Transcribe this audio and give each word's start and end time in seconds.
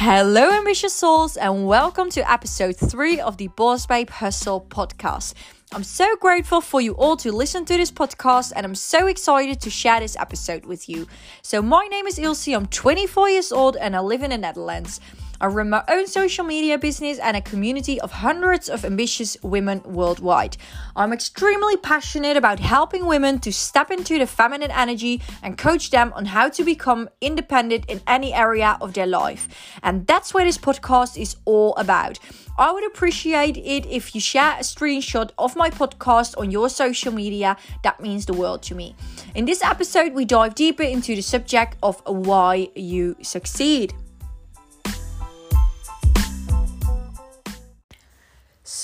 Hello, 0.00 0.52
ambitious 0.52 0.94
souls, 0.94 1.36
and 1.36 1.66
welcome 1.66 2.08
to 2.10 2.30
episode 2.30 2.76
three 2.76 3.18
of 3.18 3.36
the 3.36 3.48
Boss 3.48 3.84
Babe 3.84 4.08
Hustle 4.08 4.60
podcast. 4.60 5.34
I'm 5.72 5.82
so 5.82 6.06
grateful 6.20 6.60
for 6.60 6.80
you 6.80 6.92
all 6.92 7.16
to 7.16 7.32
listen 7.32 7.64
to 7.64 7.76
this 7.76 7.90
podcast, 7.90 8.52
and 8.54 8.64
I'm 8.64 8.76
so 8.76 9.08
excited 9.08 9.60
to 9.60 9.70
share 9.70 9.98
this 9.98 10.14
episode 10.14 10.66
with 10.66 10.88
you. 10.88 11.08
So, 11.42 11.60
my 11.62 11.84
name 11.90 12.06
is 12.06 12.16
Ilse, 12.16 12.46
I'm 12.46 12.66
24 12.66 13.28
years 13.28 13.50
old, 13.50 13.76
and 13.76 13.96
I 13.96 13.98
live 13.98 14.22
in 14.22 14.30
the 14.30 14.38
Netherlands. 14.38 15.00
I 15.40 15.46
run 15.46 15.70
my 15.70 15.84
own 15.88 16.06
social 16.06 16.44
media 16.44 16.78
business 16.78 17.18
and 17.18 17.36
a 17.36 17.40
community 17.40 18.00
of 18.00 18.10
hundreds 18.10 18.68
of 18.68 18.84
ambitious 18.84 19.36
women 19.42 19.82
worldwide. 19.84 20.56
I'm 20.96 21.12
extremely 21.12 21.76
passionate 21.76 22.36
about 22.36 22.58
helping 22.58 23.06
women 23.06 23.38
to 23.40 23.52
step 23.52 23.90
into 23.90 24.18
the 24.18 24.26
feminine 24.26 24.72
energy 24.72 25.22
and 25.42 25.56
coach 25.56 25.90
them 25.90 26.12
on 26.16 26.26
how 26.26 26.48
to 26.48 26.64
become 26.64 27.08
independent 27.20 27.84
in 27.86 28.00
any 28.06 28.34
area 28.34 28.76
of 28.80 28.94
their 28.94 29.06
life. 29.06 29.48
And 29.82 30.06
that's 30.06 30.34
what 30.34 30.44
this 30.44 30.58
podcast 30.58 31.20
is 31.20 31.36
all 31.44 31.74
about. 31.76 32.18
I 32.58 32.72
would 32.72 32.84
appreciate 32.84 33.56
it 33.56 33.86
if 33.86 34.16
you 34.16 34.20
share 34.20 34.54
a 34.54 34.62
screenshot 34.62 35.30
of 35.38 35.54
my 35.54 35.70
podcast 35.70 36.36
on 36.36 36.50
your 36.50 36.68
social 36.68 37.12
media. 37.12 37.56
That 37.84 38.00
means 38.00 38.26
the 38.26 38.32
world 38.32 38.62
to 38.64 38.74
me. 38.74 38.96
In 39.36 39.44
this 39.44 39.62
episode, 39.62 40.12
we 40.12 40.24
dive 40.24 40.56
deeper 40.56 40.82
into 40.82 41.14
the 41.14 41.22
subject 41.22 41.76
of 41.84 42.02
why 42.04 42.70
you 42.74 43.14
succeed. 43.22 43.94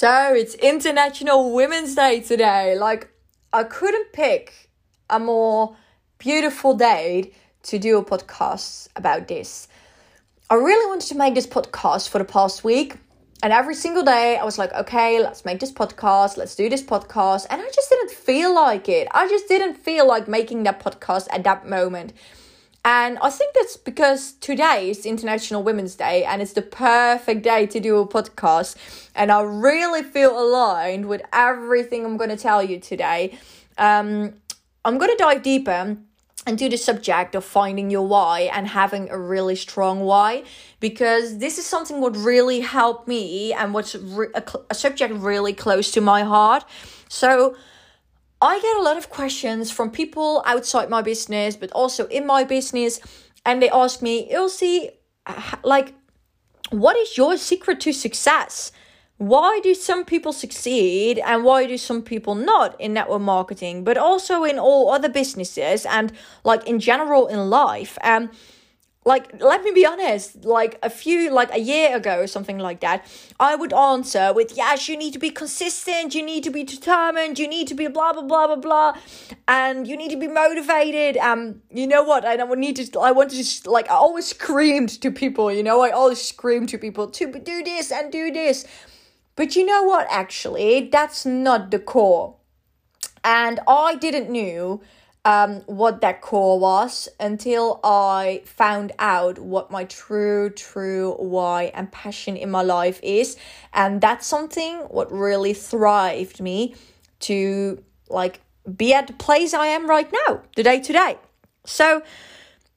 So 0.04 0.34
it's 0.34 0.54
International 0.56 1.54
Women's 1.54 1.94
Day 1.94 2.20
today. 2.20 2.76
Like, 2.76 3.08
I 3.54 3.64
couldn't 3.64 4.12
pick 4.12 4.68
a 5.08 5.18
more 5.18 5.78
beautiful 6.18 6.74
day 6.74 7.32
to 7.62 7.78
do 7.78 7.96
a 7.96 8.04
podcast 8.04 8.90
about 8.96 9.28
this. 9.28 9.66
I 10.50 10.56
really 10.56 10.86
wanted 10.90 11.08
to 11.08 11.14
make 11.14 11.34
this 11.34 11.46
podcast 11.46 12.10
for 12.10 12.18
the 12.18 12.26
past 12.26 12.64
week. 12.64 12.98
And 13.42 13.50
every 13.50 13.74
single 13.74 14.02
day, 14.02 14.36
I 14.36 14.44
was 14.44 14.58
like, 14.58 14.74
okay, 14.74 15.22
let's 15.22 15.46
make 15.46 15.58
this 15.58 15.72
podcast, 15.72 16.36
let's 16.36 16.54
do 16.54 16.68
this 16.68 16.82
podcast. 16.82 17.46
And 17.48 17.62
I 17.62 17.70
just 17.74 17.88
didn't 17.88 18.10
feel 18.10 18.54
like 18.54 18.90
it. 18.90 19.08
I 19.10 19.26
just 19.26 19.48
didn't 19.48 19.76
feel 19.76 20.06
like 20.06 20.28
making 20.28 20.64
that 20.64 20.80
podcast 20.80 21.28
at 21.30 21.44
that 21.44 21.66
moment. 21.66 22.12
And 22.84 23.18
I 23.22 23.30
think 23.30 23.54
that's 23.54 23.78
because 23.78 24.32
today 24.32 24.90
is 24.90 25.06
International 25.06 25.62
Women's 25.62 25.94
Day 25.94 26.22
and 26.24 26.42
it's 26.42 26.52
the 26.52 26.62
perfect 26.62 27.42
day 27.42 27.66
to 27.66 27.80
do 27.80 27.98
a 27.98 28.06
podcast. 28.06 28.76
And 29.14 29.32
I 29.32 29.40
really 29.40 30.02
feel 30.02 30.38
aligned 30.38 31.06
with 31.06 31.22
everything 31.32 32.04
I'm 32.04 32.18
going 32.18 32.28
to 32.28 32.36
tell 32.36 32.62
you 32.62 32.78
today. 32.78 33.38
Um, 33.78 34.34
I'm 34.84 34.98
going 34.98 35.10
to 35.10 35.16
dive 35.16 35.42
deeper 35.42 35.96
into 36.46 36.68
the 36.68 36.76
subject 36.76 37.34
of 37.34 37.42
finding 37.42 37.90
your 37.90 38.06
why 38.06 38.50
and 38.52 38.68
having 38.68 39.08
a 39.08 39.18
really 39.18 39.56
strong 39.56 40.00
why 40.00 40.44
because 40.78 41.38
this 41.38 41.56
is 41.56 41.64
something 41.64 42.02
what 42.02 42.14
really 42.16 42.60
helped 42.60 43.08
me 43.08 43.54
and 43.54 43.72
what's 43.72 43.94
re- 43.94 44.28
a, 44.34 44.42
a 44.68 44.74
subject 44.74 45.14
really 45.14 45.54
close 45.54 45.90
to 45.92 46.02
my 46.02 46.22
heart. 46.22 46.64
So, 47.08 47.56
I 48.44 48.60
get 48.60 48.76
a 48.76 48.82
lot 48.82 48.98
of 48.98 49.08
questions 49.08 49.70
from 49.70 49.90
people 49.90 50.42
outside 50.44 50.90
my 50.90 51.00
business, 51.00 51.56
but 51.56 51.72
also 51.72 52.06
in 52.08 52.26
my 52.26 52.44
business, 52.44 53.00
and 53.46 53.62
they 53.62 53.70
ask 53.70 54.02
me, 54.02 54.28
Ilse, 54.30 54.90
like, 55.62 55.94
what 56.68 56.94
is 56.98 57.16
your 57.16 57.38
secret 57.38 57.80
to 57.80 57.92
success? 57.94 58.70
Why 59.16 59.60
do 59.62 59.74
some 59.74 60.04
people 60.04 60.34
succeed 60.34 61.20
and 61.20 61.42
why 61.42 61.64
do 61.66 61.78
some 61.78 62.02
people 62.02 62.34
not 62.34 62.78
in 62.78 62.92
network 62.92 63.22
marketing, 63.22 63.82
but 63.82 63.96
also 63.96 64.44
in 64.44 64.58
all 64.58 64.90
other 64.90 65.08
businesses 65.08 65.86
and 65.86 66.12
like 66.44 66.66
in 66.68 66.80
general 66.80 67.26
in 67.28 67.48
life? 67.48 67.96
Um, 68.04 68.30
like 69.04 69.40
let 69.40 69.62
me 69.62 69.70
be 69.70 69.84
honest 69.84 70.44
like 70.44 70.78
a 70.82 70.90
few 70.90 71.30
like 71.30 71.52
a 71.54 71.60
year 71.60 71.96
ago 71.96 72.20
or 72.20 72.26
something 72.26 72.58
like 72.58 72.80
that 72.80 73.04
i 73.38 73.54
would 73.54 73.72
answer 73.72 74.32
with 74.32 74.56
yes 74.56 74.88
you 74.88 74.96
need 74.96 75.12
to 75.12 75.18
be 75.18 75.30
consistent 75.30 76.14
you 76.14 76.24
need 76.24 76.42
to 76.42 76.50
be 76.50 76.64
determined 76.64 77.38
you 77.38 77.46
need 77.46 77.68
to 77.68 77.74
be 77.74 77.86
blah 77.86 78.12
blah 78.12 78.22
blah 78.22 78.46
blah 78.46 78.56
blah 78.56 78.92
and 79.46 79.86
you 79.86 79.96
need 79.96 80.10
to 80.10 80.16
be 80.16 80.28
motivated 80.28 81.16
um 81.18 81.60
you 81.70 81.86
know 81.86 82.02
what 82.02 82.24
i 82.24 82.36
don't 82.36 82.58
need 82.58 82.76
to 82.76 83.00
i 83.00 83.10
want 83.10 83.30
to 83.30 83.36
just 83.36 83.66
like 83.66 83.90
i 83.90 83.94
always 83.94 84.26
screamed 84.26 84.88
to 84.88 85.10
people 85.10 85.52
you 85.52 85.62
know 85.62 85.82
i 85.82 85.90
always 85.90 86.20
scream 86.20 86.66
to 86.66 86.78
people 86.78 87.06
to 87.08 87.26
do 87.40 87.62
this 87.62 87.90
and 87.92 88.12
do 88.12 88.30
this. 88.30 88.66
But 89.36 89.56
you 89.56 89.64
know 89.64 89.82
what 89.82 90.06
actually 90.10 90.88
that's 90.90 91.26
not 91.26 91.70
the 91.70 91.78
core. 91.78 92.36
And 93.22 93.60
i 93.66 93.94
didn't 93.94 94.30
knew 94.30 94.82
um, 95.24 95.60
what 95.66 96.00
that 96.02 96.20
core 96.20 96.58
was 96.58 97.08
until 97.18 97.80
I 97.82 98.42
found 98.44 98.92
out 98.98 99.38
what 99.38 99.70
my 99.70 99.84
true, 99.84 100.50
true 100.50 101.14
why 101.18 101.64
and 101.74 101.90
passion 101.90 102.36
in 102.36 102.50
my 102.50 102.62
life 102.62 103.00
is. 103.02 103.36
And 103.72 104.00
that's 104.00 104.26
something 104.26 104.76
what 104.80 105.10
really 105.10 105.54
thrived 105.54 106.40
me 106.40 106.74
to 107.20 107.82
like 108.08 108.40
be 108.76 108.92
at 108.92 109.06
the 109.06 109.12
place 109.14 109.54
I 109.54 109.68
am 109.68 109.88
right 109.88 110.10
now, 110.26 110.42
the 110.56 110.62
day 110.62 110.80
to 110.80 110.92
day. 110.92 111.18
So 111.64 112.02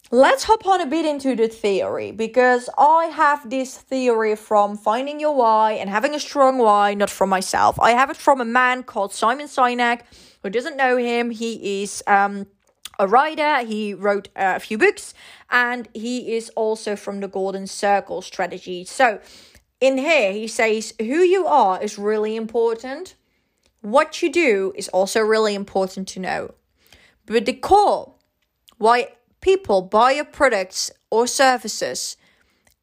let's 0.09 0.45
hop 0.45 0.65
on 0.65 0.79
a 0.79 0.85
bit 0.85 1.05
into 1.05 1.35
the 1.35 1.49
theory 1.49 2.11
because 2.11 2.69
I 2.77 3.05
have 3.07 3.49
this 3.49 3.77
theory 3.77 4.37
from 4.37 4.77
finding 4.77 5.19
your 5.19 5.35
why 5.35 5.73
and 5.73 5.89
having 5.89 6.15
a 6.15 6.19
strong 6.19 6.59
why, 6.59 6.93
not 6.93 7.09
from 7.09 7.29
myself. 7.29 7.77
I 7.81 7.91
have 7.91 8.09
it 8.09 8.15
from 8.15 8.39
a 8.39 8.45
man 8.45 8.83
called 8.83 9.13
Simon 9.13 9.47
Sinek 9.47 10.01
who 10.47 10.51
doesn't 10.51 10.77
know 10.77 10.95
him, 10.95 11.29
he 11.29 11.83
is 11.83 12.01
um, 12.07 12.47
a 12.97 13.05
writer. 13.05 13.65
He 13.65 13.93
wrote 13.93 14.29
uh, 14.33 14.53
a 14.55 14.59
few 14.61 14.77
books, 14.77 15.13
and 15.51 15.89
he 15.93 16.37
is 16.37 16.49
also 16.55 16.95
from 16.95 17.19
the 17.19 17.27
Golden 17.27 17.67
Circle 17.67 18.21
strategy. 18.21 18.85
So, 18.85 19.19
in 19.81 19.97
here, 19.97 20.31
he 20.31 20.47
says 20.47 20.93
who 20.99 21.19
you 21.19 21.45
are 21.47 21.83
is 21.83 21.97
really 21.97 22.37
important. 22.37 23.15
What 23.81 24.21
you 24.21 24.31
do 24.31 24.71
is 24.75 24.87
also 24.87 25.19
really 25.19 25.53
important 25.53 26.07
to 26.09 26.21
know. 26.21 26.53
But 27.25 27.45
the 27.45 27.51
core, 27.51 28.13
why 28.77 29.09
people 29.41 29.81
buy 29.81 30.11
your 30.11 30.25
products 30.25 30.91
or 31.11 31.27
services, 31.27 32.15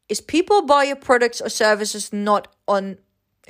is 0.07 0.21
people 0.21 0.61
buy 0.61 0.83
your 0.83 0.97
products 0.97 1.41
or 1.41 1.49
services 1.49 2.13
not 2.13 2.47
on 2.67 2.99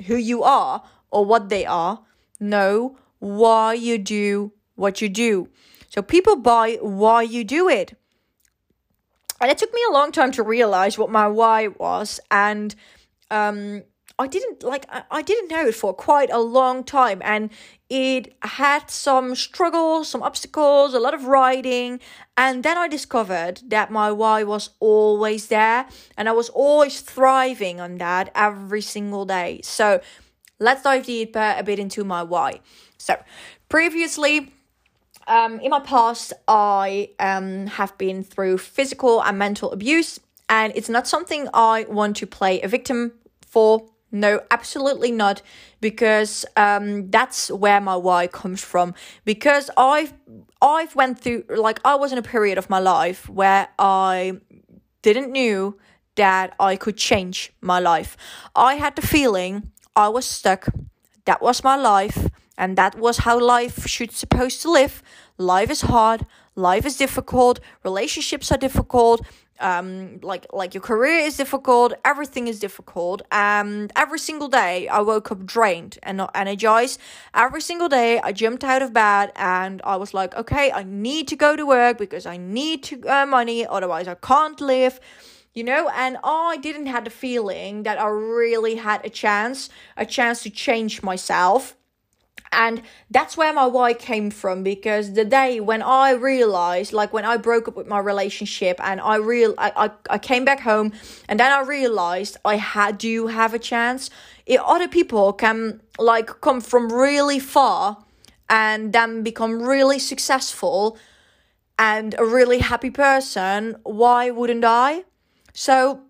who 0.06 0.16
you 0.16 0.42
are 0.42 0.82
or 1.10 1.26
what 1.26 1.50
they 1.50 1.66
are. 1.66 2.00
No, 2.40 2.96
why 3.18 3.74
you 3.74 3.98
do 3.98 4.52
what 4.74 5.00
you 5.00 5.08
do. 5.08 5.48
So 5.88 6.02
people 6.02 6.36
buy 6.36 6.78
why 6.80 7.22
you 7.22 7.44
do 7.44 7.68
it. 7.68 7.96
And 9.40 9.50
it 9.50 9.58
took 9.58 9.72
me 9.72 9.80
a 9.88 9.92
long 9.92 10.12
time 10.12 10.32
to 10.32 10.42
realize 10.42 10.98
what 10.98 11.10
my 11.10 11.28
why 11.28 11.68
was. 11.68 12.20
And 12.30 12.74
um, 13.30 13.82
I 14.18 14.26
didn't 14.26 14.62
like 14.62 14.86
I 15.10 15.20
didn't 15.20 15.50
know 15.50 15.66
it 15.66 15.74
for 15.74 15.92
quite 15.92 16.30
a 16.30 16.38
long 16.38 16.84
time 16.84 17.20
and 17.22 17.50
it 17.90 18.34
had 18.40 18.90
some 18.90 19.34
struggles, 19.34 20.08
some 20.08 20.22
obstacles, 20.22 20.94
a 20.94 20.98
lot 20.98 21.12
of 21.12 21.26
writing, 21.26 22.00
and 22.36 22.64
then 22.64 22.78
I 22.78 22.88
discovered 22.88 23.60
that 23.68 23.90
my 23.90 24.10
why 24.10 24.42
was 24.42 24.70
always 24.80 25.48
there 25.48 25.86
and 26.16 26.28
I 26.28 26.32
was 26.32 26.48
always 26.48 27.00
thriving 27.00 27.78
on 27.78 27.98
that 27.98 28.32
every 28.34 28.80
single 28.80 29.26
day. 29.26 29.60
So, 29.62 30.00
let's 30.58 30.82
dive 30.82 31.04
deeper 31.04 31.54
a 31.56 31.62
bit 31.62 31.78
into 31.78 32.02
my 32.02 32.22
why. 32.22 32.60
So, 32.98 33.22
previously 33.68 34.52
um, 35.26 35.58
in 35.60 35.70
my 35.70 35.80
past, 35.80 36.32
I 36.46 37.10
um, 37.18 37.66
have 37.66 37.96
been 37.98 38.22
through 38.22 38.58
physical 38.58 39.22
and 39.22 39.38
mental 39.38 39.72
abuse, 39.72 40.20
and 40.48 40.72
it's 40.76 40.88
not 40.88 41.08
something 41.08 41.48
I 41.52 41.86
want 41.88 42.16
to 42.18 42.26
play 42.26 42.60
a 42.62 42.68
victim 42.68 43.12
for. 43.44 43.86
No, 44.12 44.40
absolutely 44.52 45.10
not, 45.10 45.42
because 45.80 46.46
um, 46.56 47.10
that's 47.10 47.50
where 47.50 47.80
my 47.80 47.96
why 47.96 48.28
comes 48.28 48.62
from. 48.62 48.94
Because 49.24 49.68
I've 49.76 50.14
I've 50.62 50.94
went 50.94 51.18
through 51.18 51.44
like 51.48 51.80
I 51.84 51.96
was 51.96 52.12
in 52.12 52.18
a 52.18 52.22
period 52.22 52.56
of 52.56 52.70
my 52.70 52.78
life 52.78 53.28
where 53.28 53.68
I 53.78 54.38
didn't 55.02 55.32
knew 55.32 55.76
that 56.14 56.54
I 56.60 56.76
could 56.76 56.96
change 56.96 57.52
my 57.60 57.80
life. 57.80 58.16
I 58.54 58.74
had 58.74 58.94
the 58.94 59.02
feeling 59.02 59.72
I 59.96 60.08
was 60.08 60.24
stuck. 60.24 60.68
That 61.24 61.42
was 61.42 61.64
my 61.64 61.76
life 61.76 62.28
and 62.56 62.76
that 62.76 62.98
was 62.98 63.18
how 63.18 63.38
life 63.38 63.86
should 63.86 64.12
supposed 64.12 64.62
to 64.62 64.70
live. 64.70 65.02
Life 65.38 65.70
is 65.70 65.82
hard. 65.82 66.26
Life 66.54 66.86
is 66.86 66.96
difficult. 66.96 67.60
Relationships 67.84 68.50
are 68.50 68.58
difficult. 68.58 69.20
Um 69.58 70.18
like 70.22 70.46
like 70.52 70.74
your 70.74 70.82
career 70.82 71.20
is 71.20 71.36
difficult. 71.36 71.94
Everything 72.04 72.46
is 72.46 72.60
difficult. 72.60 73.22
And 73.30 73.90
every 73.96 74.18
single 74.18 74.48
day 74.48 74.88
i 74.88 75.00
woke 75.00 75.30
up 75.32 75.46
drained 75.46 75.98
and 76.02 76.18
not 76.18 76.30
energized. 76.34 77.00
Every 77.34 77.62
single 77.62 77.88
day 77.88 78.20
i 78.20 78.32
jumped 78.32 78.64
out 78.64 78.82
of 78.82 78.92
bed 78.92 79.32
and 79.36 79.80
i 79.84 79.96
was 79.96 80.12
like 80.12 80.34
okay 80.34 80.70
i 80.72 80.82
need 80.82 81.28
to 81.28 81.36
go 81.36 81.56
to 81.56 81.64
work 81.66 81.96
because 81.98 82.26
i 82.26 82.36
need 82.36 82.82
to 82.84 83.02
earn 83.06 83.30
money. 83.30 83.66
Otherwise 83.66 84.08
i 84.08 84.14
can't 84.14 84.60
live. 84.60 85.00
You 85.54 85.64
know 85.64 85.88
and 85.88 86.18
i 86.22 86.58
didn't 86.58 86.86
have 86.86 87.04
the 87.04 87.10
feeling 87.10 87.84
that 87.84 87.98
i 87.98 88.06
really 88.06 88.74
had 88.74 89.02
a 89.06 89.08
chance 89.08 89.70
a 89.96 90.04
chance 90.04 90.42
to 90.42 90.50
change 90.50 91.02
myself 91.02 91.75
and 92.56 92.82
that's 93.10 93.36
where 93.36 93.52
my 93.52 93.66
why 93.66 93.94
came 93.94 94.30
from 94.30 94.64
because 94.64 95.12
the 95.12 95.24
day 95.24 95.60
when 95.60 95.82
i 95.82 96.10
realized 96.10 96.92
like 96.92 97.12
when 97.12 97.24
i 97.24 97.36
broke 97.36 97.68
up 97.68 97.76
with 97.76 97.86
my 97.86 98.00
relationship 98.00 98.80
and 98.82 99.00
i 99.00 99.14
real 99.16 99.54
I, 99.58 99.72
I, 99.84 99.90
I 100.10 100.18
came 100.18 100.44
back 100.44 100.60
home 100.60 100.92
and 101.28 101.38
then 101.38 101.52
i 101.52 101.60
realized 101.60 102.36
i 102.44 102.56
had 102.56 102.96
do 102.98 103.26
have 103.28 103.54
a 103.54 103.58
chance? 103.58 104.10
If 104.44 104.60
other 104.60 104.88
people 104.88 105.32
can 105.32 105.80
like 105.98 106.40
come 106.40 106.60
from 106.60 106.92
really 106.92 107.38
far 107.38 107.98
and 108.48 108.92
then 108.92 109.22
become 109.22 109.62
really 109.62 109.98
successful 109.98 110.98
and 111.78 112.14
a 112.18 112.24
really 112.24 112.58
happy 112.58 112.90
person. 112.90 113.76
Why 113.82 114.30
wouldn't 114.30 114.64
i? 114.64 115.04
So 115.52 116.02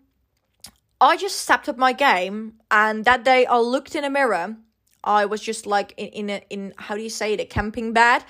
i 1.00 1.16
just 1.16 1.38
stepped 1.40 1.68
up 1.68 1.76
my 1.76 1.92
game 1.92 2.54
and 2.70 3.04
that 3.04 3.22
day 3.22 3.44
i 3.44 3.58
looked 3.58 3.94
in 3.94 4.02
a 4.02 4.08
mirror 4.08 4.56
I 5.06 5.24
was 5.24 5.40
just 5.40 5.66
like 5.66 5.94
in 5.96 6.08
in 6.08 6.30
a, 6.30 6.42
in 6.50 6.74
how 6.76 6.96
do 6.96 7.02
you 7.02 7.08
say 7.08 7.32
it 7.32 7.40
a 7.40 7.46
camping 7.46 7.92
bed. 7.92 8.24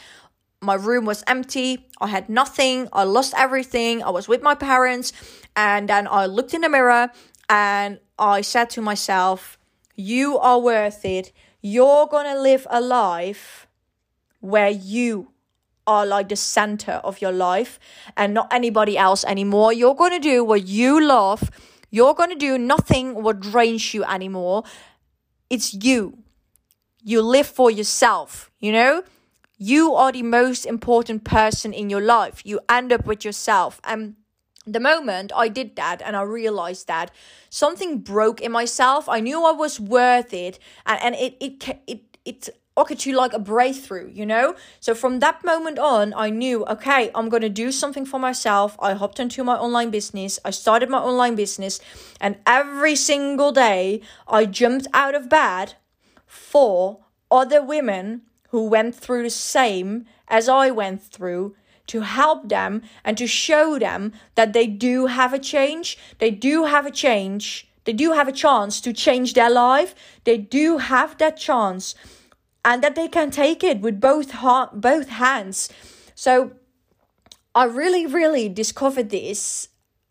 My 0.60 0.74
room 0.74 1.04
was 1.04 1.24
empty. 1.26 1.86
I 2.00 2.08
had 2.08 2.28
nothing. 2.28 2.88
I 2.92 3.04
lost 3.04 3.34
everything. 3.36 4.02
I 4.02 4.10
was 4.10 4.28
with 4.28 4.42
my 4.42 4.54
parents, 4.54 5.12
and 5.56 5.88
then 5.88 6.06
I 6.06 6.26
looked 6.26 6.54
in 6.54 6.60
the 6.60 6.68
mirror 6.68 7.10
and 7.48 7.98
I 8.18 8.42
said 8.42 8.70
to 8.70 8.82
myself, 8.82 9.58
"You 9.94 10.38
are 10.38 10.60
worth 10.60 11.04
it. 11.04 11.32
You're 11.62 12.06
gonna 12.06 12.38
live 12.38 12.66
a 12.70 12.80
life 12.80 13.66
where 14.40 14.70
you." 14.70 15.32
are 15.88 16.04
like 16.04 16.28
the 16.28 16.34
center 16.34 16.94
of 17.04 17.20
your 17.20 17.30
life 17.30 17.78
and 18.16 18.34
not 18.34 18.52
anybody 18.52 18.98
else 18.98 19.24
anymore. 19.24 19.72
You're 19.72 19.94
to 19.94 20.18
do 20.18 20.42
what 20.42 20.66
you 20.66 21.00
love. 21.00 21.48
You're 21.92 22.12
going 22.12 22.30
to 22.30 22.34
do 22.36 22.58
nothing 22.58 23.22
what 23.22 23.38
drains 23.38 23.94
you 23.94 24.02
anymore. 24.02 24.64
It's 25.48 25.72
you 25.72 26.25
you 27.06 27.22
live 27.22 27.46
for 27.46 27.70
yourself, 27.70 28.50
you 28.58 28.72
know? 28.72 29.04
You 29.58 29.94
are 29.94 30.10
the 30.10 30.24
most 30.24 30.66
important 30.66 31.22
person 31.22 31.72
in 31.72 31.88
your 31.88 32.00
life. 32.00 32.42
You 32.44 32.58
end 32.68 32.92
up 32.92 33.06
with 33.06 33.24
yourself. 33.24 33.80
And 33.84 34.16
the 34.66 34.80
moment 34.80 35.30
I 35.32 35.46
did 35.46 35.76
that 35.76 36.02
and 36.02 36.16
I 36.16 36.22
realized 36.22 36.88
that 36.88 37.12
something 37.48 38.00
broke 38.00 38.40
in 38.40 38.50
myself, 38.50 39.08
I 39.08 39.20
knew 39.20 39.46
I 39.46 39.52
was 39.52 39.78
worth 39.78 40.34
it. 40.34 40.58
And, 40.84 41.00
and 41.00 41.14
it, 41.14 41.36
it, 41.38 41.78
it, 41.86 42.18
it 42.24 42.48
occurred 42.76 42.98
to 42.98 43.12
like 43.12 43.32
a 43.32 43.38
breakthrough, 43.38 44.10
you 44.12 44.26
know? 44.26 44.56
So 44.80 44.92
from 44.92 45.20
that 45.20 45.44
moment 45.44 45.78
on, 45.78 46.12
I 46.12 46.30
knew, 46.30 46.66
okay, 46.66 47.12
I'm 47.14 47.28
going 47.28 47.42
to 47.42 47.48
do 47.48 47.70
something 47.70 48.04
for 48.04 48.18
myself. 48.18 48.76
I 48.80 48.94
hopped 48.94 49.20
into 49.20 49.44
my 49.44 49.54
online 49.54 49.90
business. 49.90 50.40
I 50.44 50.50
started 50.50 50.90
my 50.90 50.98
online 50.98 51.36
business. 51.36 51.80
And 52.20 52.38
every 52.44 52.96
single 52.96 53.52
day, 53.52 54.00
I 54.26 54.44
jumped 54.44 54.88
out 54.92 55.14
of 55.14 55.28
bed 55.28 55.74
for 56.26 57.00
other 57.30 57.62
women 57.62 58.22
who 58.50 58.68
went 58.68 58.94
through 58.94 59.22
the 59.22 59.30
same 59.30 60.06
as 60.28 60.48
I 60.48 60.70
went 60.70 61.02
through 61.02 61.54
to 61.88 62.00
help 62.00 62.48
them 62.48 62.82
and 63.04 63.16
to 63.18 63.26
show 63.26 63.78
them 63.78 64.12
that 64.34 64.52
they 64.52 64.66
do 64.66 65.06
have 65.06 65.32
a 65.32 65.38
change. 65.38 65.98
They 66.18 66.30
do 66.30 66.64
have 66.64 66.86
a 66.86 66.90
change. 66.90 67.68
They 67.84 67.92
do 67.92 68.12
have 68.12 68.28
a 68.28 68.32
chance 68.32 68.80
to 68.80 68.92
change 68.92 69.34
their 69.34 69.50
life. 69.50 69.94
They 70.24 70.36
do 70.38 70.78
have 70.78 71.18
that 71.18 71.36
chance 71.36 71.94
and 72.64 72.82
that 72.82 72.96
they 72.96 73.06
can 73.06 73.30
take 73.30 73.62
it 73.62 73.80
with 73.80 74.00
both 74.00 74.32
heart, 74.32 74.80
both 74.80 75.08
hands. 75.08 75.68
So 76.16 76.52
I 77.54 77.64
really, 77.64 78.04
really 78.04 78.48
discovered 78.48 79.10
this. 79.10 79.68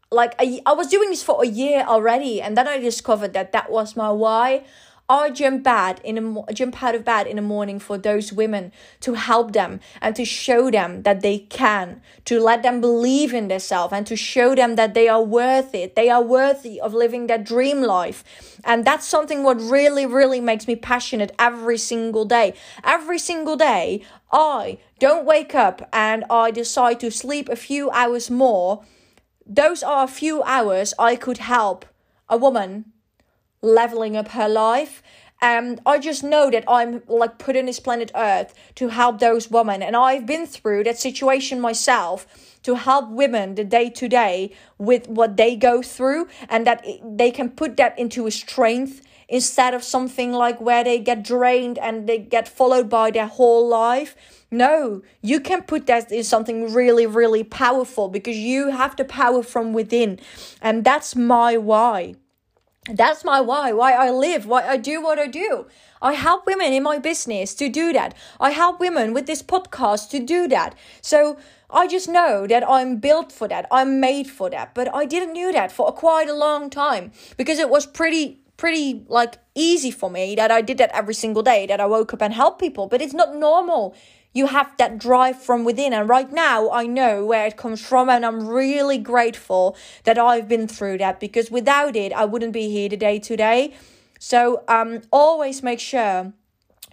Like 0.10 0.36
I, 0.40 0.62
I 0.66 0.72
was 0.72 0.88
doing 0.88 1.10
this 1.10 1.22
for 1.22 1.44
a 1.44 1.48
year 1.48 1.84
already, 1.86 2.42
and 2.42 2.56
then 2.56 2.68
I 2.68 2.78
discovered 2.78 3.34
that 3.34 3.52
that 3.52 3.70
was 3.70 3.98
my 3.98 4.10
why. 4.10 4.64
I 5.07 5.30
jump 5.30 5.63
bad 5.63 6.02
in 6.04 6.18
a 6.18 6.54
jump 6.54 6.81
out 6.81 6.96
of 6.96 7.06
bed 7.06 7.28
in 7.28 7.36
the 7.36 7.42
morning 7.44 7.78
for 7.78 7.96
those 7.96 8.34
women 8.34 8.72
to 9.02 9.13
help 9.13 9.54
them 9.54 9.80
and 10.02 10.16
to 10.16 10.25
show 10.25 10.72
them 10.72 11.04
that 11.04 11.22
they 11.22 11.40
can, 11.40 12.02
to 12.25 12.40
let 12.40 12.63
them 12.63 12.81
believe 12.81 13.31
in 13.31 13.48
themselves 13.48 13.94
and 13.94 14.07
to 14.07 14.16
show 14.16 14.56
them 14.56 14.75
that 14.78 14.96
they 14.96 15.07
are 15.07 15.22
worth 15.22 15.75
it. 15.75 15.96
They 15.96 16.10
are 16.10 16.24
worthy 16.24 16.81
of 16.81 16.96
living 16.96 17.28
their 17.28 17.38
dream 17.38 17.84
life. 17.84 18.60
And 18.63 18.84
that's 18.84 19.06
something 19.06 19.44
what 19.44 19.62
really, 19.62 20.07
really 20.07 20.42
makes 20.42 20.68
me 20.68 20.75
passionate 20.75 21.36
every 21.38 21.78
single 21.78 22.25
day. 22.25 22.56
Every 22.84 23.19
single 23.19 23.58
day, 23.58 24.01
I 24.31 24.80
don't 24.98 25.25
wake 25.25 25.54
up 25.54 25.88
and 25.94 26.25
I 26.31 26.50
decide 26.50 27.00
to 27.01 27.12
sleep 27.12 27.48
a 27.48 27.56
few 27.56 27.92
hours 27.92 28.31
more. 28.31 28.84
Those 29.46 29.84
are 29.84 30.04
a 30.04 30.08
few 30.08 30.42
hours 30.42 30.96
I 30.98 31.16
could 31.16 31.38
help 31.38 31.86
a 32.28 32.38
woman 32.38 32.86
leveling 33.66 34.16
up 34.16 34.30
her 34.30 34.48
life. 34.48 35.02
And 35.42 35.82
I 35.86 36.00
just 36.00 36.24
know 36.24 36.50
that 36.50 36.64
I'm 36.68 37.04
like 37.08 37.38
put 37.38 37.58
on 37.58 37.66
this 37.66 37.80
planet 37.80 38.12
Earth 38.16 38.54
to 38.76 38.88
help 38.88 39.20
those 39.20 39.52
women. 39.52 39.84
And 39.84 39.96
I've 39.96 40.26
been 40.26 40.48
through 40.48 40.86
that 40.86 40.98
situation 40.98 41.60
myself 41.60 42.26
to 42.64 42.76
help 42.76 43.10
women 43.10 43.56
the 43.56 43.64
day 43.64 43.90
to 43.90 44.08
day 44.08 44.54
with 44.78 45.08
what 45.08 45.38
they 45.38 45.56
go 45.56 45.82
through 45.82 46.28
and 46.50 46.66
that 46.66 46.86
they 47.04 47.32
can 47.32 47.50
put 47.50 47.78
that 47.78 47.98
into 48.00 48.26
a 48.28 48.32
strength 48.32 49.02
instead 49.28 49.74
of 49.74 49.84
something 49.84 50.32
like 50.32 50.62
where 50.62 50.84
they 50.84 51.00
get 51.00 51.24
drained 51.24 51.78
and 51.80 52.08
they 52.08 52.20
get 52.20 52.48
followed 52.48 52.90
by 52.90 53.12
their 53.12 53.28
whole 53.28 53.68
life. 53.68 54.16
No, 54.52 55.02
you 55.22 55.40
can 55.40 55.64
put 55.64 55.88
that 55.88 56.12
in 56.12 56.24
something 56.24 56.74
really, 56.74 57.06
really 57.06 57.44
powerful 57.44 58.08
because 58.08 58.38
you 58.38 58.70
have 58.70 58.96
the 58.96 59.04
power 59.04 59.44
from 59.44 59.74
within. 59.74 60.20
And 60.62 60.84
that's 60.84 61.16
my 61.16 61.58
why. 61.58 62.16
That's 62.90 63.26
my 63.26 63.42
why, 63.42 63.74
why 63.74 63.94
I 63.94 64.12
live, 64.12 64.46
why 64.46 64.68
I 64.68 64.78
do 64.78 65.02
what 65.02 65.18
I 65.18 65.26
do. 65.26 65.66
I 66.04 66.14
help 66.14 66.46
women 66.46 66.72
in 66.72 66.84
my 66.84 67.00
business 67.00 67.56
to 67.56 67.68
do 67.68 67.92
that. 67.94 68.14
I 68.40 68.52
help 68.52 68.80
women 68.80 69.12
with 69.12 69.26
this 69.26 69.42
podcast 69.42 70.12
to 70.12 70.20
do 70.20 70.48
that. 70.50 70.76
So 71.02 71.38
I 71.70 71.88
just 71.88 72.08
know 72.08 72.46
that 72.46 72.68
I'm 72.70 72.98
built 72.98 73.32
for 73.32 73.48
that. 73.48 73.66
I'm 73.72 74.00
made 74.00 74.30
for 74.30 74.52
that. 74.52 74.76
But 74.76 74.94
I 74.94 75.06
didn't 75.06 75.34
know 75.34 75.52
that 75.52 75.72
for 75.72 75.92
quite 75.94 76.30
a 76.30 76.36
long 76.36 76.70
time 76.70 77.12
because 77.38 77.58
it 77.58 77.70
was 77.70 77.88
pretty 77.88 78.40
pretty 78.58 79.04
like 79.10 79.36
easy 79.54 79.92
for 79.92 80.10
me 80.10 80.36
that 80.36 80.50
I 80.50 80.62
did 80.62 80.78
that 80.78 80.92
every 80.94 81.14
single 81.14 81.44
day 81.44 81.66
that 81.66 81.82
I 81.82 81.86
woke 81.86 82.14
up 82.14 82.22
and 82.22 82.34
helped 82.34 82.60
people, 82.60 82.88
but 82.88 83.02
it's 83.02 83.14
not 83.14 83.36
normal 83.36 83.96
you 84.36 84.48
have 84.48 84.76
that 84.78 84.98
drive 85.00 85.42
from 85.42 85.64
within. 85.64 85.94
And 85.94 86.08
right 86.10 86.32
now, 86.32 86.70
I 86.70 86.86
know 86.86 87.26
where 87.26 87.48
it 87.48 87.56
comes 87.56 87.84
from, 87.84 88.10
and 88.10 88.26
I'm 88.26 88.46
really 88.46 88.98
grateful 88.98 89.76
that 90.04 90.20
I've 90.20 90.48
been 90.48 90.68
through 90.68 90.98
that 91.00 91.20
because 91.22 91.50
without 91.50 91.96
it, 91.96 92.12
I 92.12 92.26
wouldn't 92.26 92.54
be 92.54 92.70
here 92.70 92.90
today. 92.90 93.18
Today, 93.18 93.74
so 94.20 94.64
um, 94.68 95.02
always 95.10 95.64
make 95.64 95.80
sure 95.80 96.34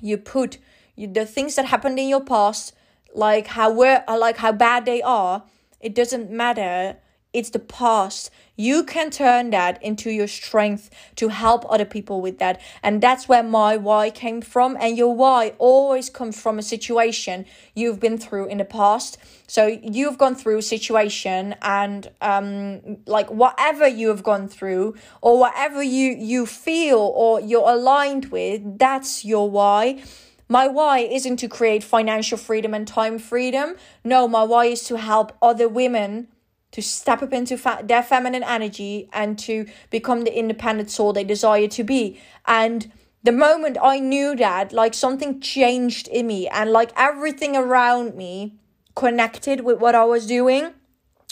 you 0.01 0.17
put 0.17 0.59
the 0.97 1.27
things 1.27 1.57
that 1.57 1.67
happened 1.67 1.99
in 1.99 2.09
your 2.09 2.25
past, 2.25 2.75
like 3.13 3.49
how 3.49 3.73
were 3.73 4.05
like 4.09 4.37
how 4.37 4.53
bad 4.53 4.85
they 4.85 5.03
are. 5.03 5.43
It 5.81 5.97
doesn't 5.97 6.31
matter. 6.31 6.97
It's 7.33 7.51
the 7.51 7.59
past 7.59 8.31
you 8.57 8.85
can 8.85 9.11
turn 9.11 9.51
that 9.51 9.83
into 9.83 10.11
your 10.11 10.29
strength 10.29 10.91
to 11.17 11.29
help 11.29 11.65
other 11.71 11.87
people 11.87 12.21
with 12.21 12.39
that. 12.39 12.61
And 12.83 13.03
that's 13.03 13.27
where 13.27 13.43
my 13.43 13.77
why 13.77 14.11
came 14.11 14.43
from. 14.43 14.77
And 14.79 14.97
your 14.97 15.15
why 15.15 15.55
always 15.59 16.11
comes 16.11 16.41
from 16.41 16.59
a 16.59 16.63
situation 16.63 17.47
you've 17.75 17.99
been 17.99 18.19
through 18.19 18.47
in 18.47 18.59
the 18.59 18.65
past. 18.65 19.17
So 19.47 19.67
you've 19.67 20.19
gone 20.19 20.35
through 20.35 20.59
a 20.59 20.63
situation 20.63 21.55
and 21.63 22.11
um 22.21 22.99
like 23.07 23.31
whatever 23.31 23.89
you 23.89 24.09
have 24.09 24.23
gone 24.23 24.49
through 24.49 24.95
or 25.23 25.39
whatever 25.39 25.83
you 25.83 26.13
you 26.13 26.45
feel 26.47 26.99
or 26.99 27.41
you're 27.41 27.69
aligned 27.69 28.27
with, 28.27 28.79
that's 28.79 29.25
your 29.25 29.51
why. 29.51 30.03
My 30.49 30.69
why 30.69 30.99
isn't 30.99 31.39
to 31.39 31.49
create 31.49 31.83
financial 31.83 32.37
freedom 32.37 32.75
and 32.75 32.87
time 32.87 33.19
freedom. 33.19 33.77
No, 34.05 34.29
my 34.29 34.43
why 34.43 34.67
is 34.67 34.85
to 34.85 34.99
help 34.99 35.33
other 35.41 35.69
women 35.69 36.29
to 36.73 36.83
step 36.83 37.23
up 37.23 37.33
into 37.33 37.57
fa- 37.57 37.83
their 37.85 38.03
feminine 38.03 38.43
energy 38.43 39.09
and 39.13 39.39
to 39.39 39.67
become 39.91 40.23
the 40.23 40.37
independent 40.37 40.91
soul 40.91 41.13
they 41.13 41.25
desire 41.25 41.69
to 41.69 41.85
be. 41.85 42.21
And 42.47 42.91
the 43.23 43.33
moment 43.33 43.79
I 43.81 44.01
knew 44.01 44.35
that, 44.37 44.73
like 44.73 44.95
something 44.95 45.41
changed 45.41 46.09
in 46.09 46.27
me 46.27 46.49
and 46.49 46.73
like 46.73 46.93
everything 46.97 47.57
around 47.57 48.17
me 48.17 48.57
connected 48.95 49.61
with 49.61 49.79
what 49.79 49.95
I 49.95 50.05
was 50.05 50.27
doing. 50.27 50.73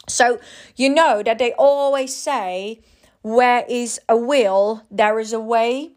So, 0.06 0.38
you 0.76 0.88
know 0.88 1.22
that 1.22 1.38
they 1.38 1.52
always 1.54 2.14
say, 2.14 2.80
where 3.22 3.64
is 3.68 4.00
a 4.08 4.16
will, 4.16 4.82
there 4.90 5.18
is 5.18 5.32
a 5.32 5.40
way. 5.40 5.92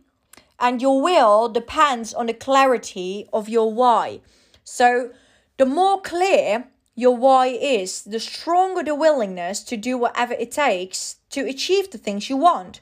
And 0.59 0.81
your 0.81 1.01
will 1.01 1.49
depends 1.49 2.13
on 2.13 2.27
the 2.27 2.33
clarity 2.33 3.27
of 3.33 3.49
your 3.49 3.73
why. 3.73 4.21
So, 4.63 5.11
the 5.57 5.65
more 5.65 6.01
clear 6.01 6.67
your 6.95 7.15
why 7.15 7.47
is, 7.47 8.03
the 8.03 8.19
stronger 8.19 8.83
the 8.83 8.95
willingness 8.95 9.63
to 9.63 9.77
do 9.77 9.97
whatever 9.97 10.33
it 10.33 10.51
takes 10.51 11.17
to 11.31 11.41
achieve 11.47 11.91
the 11.91 11.97
things 11.97 12.29
you 12.29 12.37
want. 12.37 12.81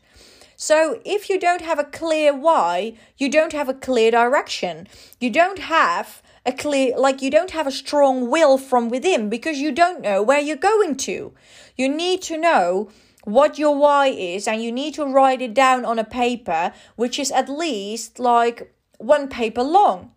So, 0.56 1.02
if 1.04 1.30
you 1.30 1.40
don't 1.40 1.62
have 1.62 1.80
a 1.80 1.84
clear 1.84 2.36
why, 2.36 2.94
you 3.18 3.30
don't 3.30 3.54
have 3.54 3.68
a 3.68 3.74
clear 3.74 4.12
direction. 4.12 4.88
You 5.20 5.32
don't 5.32 5.58
have 5.58 6.22
a 6.46 6.52
clear, 6.52 6.96
like, 6.98 7.22
you 7.22 7.32
don't 7.32 7.52
have 7.52 7.66
a 7.66 7.72
strong 7.72 8.30
will 8.30 8.58
from 8.60 8.90
within 8.90 9.30
because 9.30 9.60
you 9.60 9.72
don't 9.72 10.02
know 10.02 10.22
where 10.22 10.40
you're 10.40 10.56
going 10.56 10.98
to. 10.98 11.34
You 11.76 11.90
need 11.90 12.22
to 12.24 12.38
know 12.38 12.92
what 13.24 13.58
your 13.58 13.76
why 13.76 14.08
is 14.08 14.48
and 14.48 14.62
you 14.62 14.72
need 14.72 14.94
to 14.96 15.06
write 15.06 15.42
it 15.42 15.54
down 15.54 15.86
on 15.86 15.98
a 15.98 16.04
paper, 16.04 16.74
which 16.96 17.18
is 17.18 17.32
at 17.32 17.50
least 17.50 18.20
like 18.20 18.74
one 18.98 19.30
paper 19.30 19.64
long. 19.64 20.12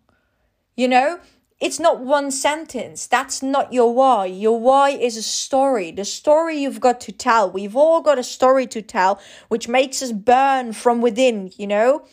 You 0.75 0.89
know, 0.89 1.19
it's 1.65 1.79
not 1.79 1.99
one 1.99 2.29
sentence. 2.29 3.07
That's 3.07 3.41
not 3.41 3.73
your 3.73 3.91
why. 3.91 4.27
Your 4.27 4.59
why 4.59 4.91
is 4.91 5.17
a 5.17 5.23
story. 5.23 5.89
The 5.89 6.05
story 6.05 6.59
you've 6.59 6.79
got 6.79 7.01
to 7.01 7.11
tell. 7.11 7.49
We've 7.49 7.75
all 7.75 8.01
got 8.01 8.19
a 8.19 8.23
story 8.23 8.67
to 8.67 8.83
tell, 8.83 9.19
which 9.47 9.67
makes 9.67 10.03
us 10.03 10.11
burn 10.11 10.73
from 10.73 11.01
within, 11.01 11.51
you 11.57 11.65
know? 11.65 12.05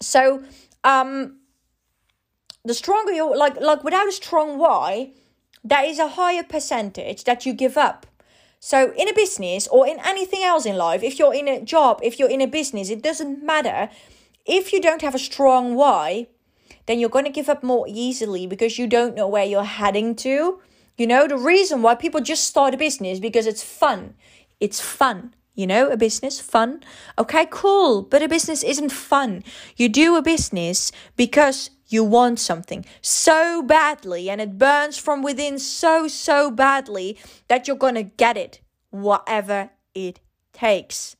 So, 0.00 0.44
um, 0.84 1.40
the 2.64 2.74
stronger 2.74 3.12
you 3.12 3.36
like 3.36 3.60
like 3.60 3.82
without 3.82 4.06
a 4.06 4.12
strong 4.12 4.56
why, 4.56 5.10
there 5.64 5.84
is 5.84 5.98
a 5.98 6.10
higher 6.20 6.44
percentage 6.44 7.24
that 7.24 7.44
you 7.44 7.54
give 7.54 7.76
up. 7.76 8.06
So 8.60 8.92
in 8.96 9.08
a 9.08 9.14
business 9.14 9.66
or 9.66 9.84
in 9.88 9.98
anything 10.04 10.44
else 10.44 10.64
in 10.64 10.76
life, 10.76 11.02
if 11.02 11.18
you're 11.18 11.34
in 11.34 11.48
a 11.48 11.60
job, 11.60 11.98
if 12.04 12.20
you're 12.20 12.30
in 12.30 12.40
a 12.40 12.46
business, 12.46 12.88
it 12.88 13.02
doesn't 13.02 13.42
matter. 13.42 13.90
If 14.44 14.72
you 14.72 14.80
don't 14.80 15.02
have 15.02 15.16
a 15.16 15.26
strong 15.30 15.74
why, 15.74 16.28
then 16.86 16.98
you're 16.98 17.10
going 17.10 17.24
to 17.24 17.30
give 17.30 17.48
up 17.48 17.62
more 17.62 17.86
easily 17.88 18.46
because 18.46 18.78
you 18.78 18.86
don't 18.86 19.14
know 19.14 19.28
where 19.28 19.44
you're 19.44 19.64
heading 19.64 20.14
to. 20.16 20.60
You 20.96 21.06
know, 21.06 21.28
the 21.28 21.36
reason 21.36 21.82
why 21.82 21.94
people 21.94 22.20
just 22.20 22.44
start 22.44 22.74
a 22.74 22.78
business 22.78 23.18
because 23.18 23.46
it's 23.46 23.62
fun. 23.62 24.14
It's 24.60 24.80
fun. 24.80 25.34
You 25.54 25.66
know, 25.66 25.88
a 25.88 25.96
business, 25.96 26.38
fun. 26.38 26.82
Okay, 27.18 27.46
cool. 27.50 28.02
But 28.02 28.22
a 28.22 28.28
business 28.28 28.62
isn't 28.62 28.90
fun. 28.90 29.42
You 29.76 29.88
do 29.88 30.16
a 30.16 30.22
business 30.22 30.92
because 31.16 31.70
you 31.88 32.04
want 32.04 32.40
something 32.40 32.84
so 33.00 33.62
badly 33.62 34.28
and 34.28 34.40
it 34.40 34.58
burns 34.58 34.98
from 34.98 35.22
within 35.22 35.58
so, 35.58 36.08
so 36.08 36.50
badly 36.50 37.18
that 37.48 37.66
you're 37.66 37.76
going 37.76 37.94
to 37.94 38.02
get 38.02 38.36
it, 38.36 38.60
whatever 38.90 39.70
it 39.94 40.20
takes. 40.52 41.16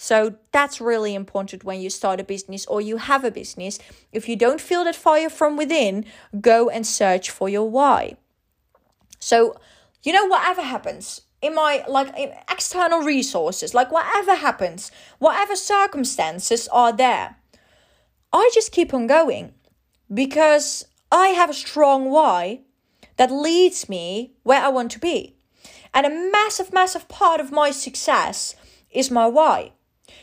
So 0.00 0.36
that's 0.52 0.80
really 0.80 1.16
important 1.16 1.64
when 1.64 1.80
you 1.80 1.90
start 1.90 2.20
a 2.20 2.24
business 2.24 2.64
or 2.66 2.80
you 2.80 2.98
have 2.98 3.24
a 3.24 3.32
business. 3.32 3.80
If 4.12 4.28
you 4.28 4.36
don't 4.36 4.60
feel 4.60 4.84
that 4.84 4.94
fire 4.94 5.28
from 5.28 5.56
within, 5.56 6.04
go 6.40 6.70
and 6.70 6.86
search 6.86 7.30
for 7.30 7.48
your 7.48 7.68
why. 7.68 8.16
So, 9.18 9.56
you 10.04 10.12
know, 10.12 10.24
whatever 10.26 10.62
happens 10.62 11.22
in 11.42 11.52
my 11.56 11.84
like 11.88 12.16
in 12.16 12.32
external 12.48 13.00
resources, 13.00 13.74
like 13.74 13.90
whatever 13.90 14.36
happens, 14.36 14.92
whatever 15.18 15.56
circumstances 15.56 16.68
are 16.68 16.92
there, 16.92 17.34
I 18.32 18.48
just 18.54 18.70
keep 18.70 18.94
on 18.94 19.08
going 19.08 19.52
because 20.14 20.86
I 21.10 21.28
have 21.30 21.50
a 21.50 21.54
strong 21.54 22.08
why 22.08 22.60
that 23.16 23.32
leads 23.32 23.88
me 23.88 24.34
where 24.44 24.62
I 24.62 24.68
want 24.68 24.92
to 24.92 25.00
be. 25.00 25.34
And 25.92 26.06
a 26.06 26.30
massive, 26.30 26.72
massive 26.72 27.08
part 27.08 27.40
of 27.40 27.50
my 27.50 27.72
success 27.72 28.54
is 28.92 29.10
my 29.10 29.26
why 29.26 29.72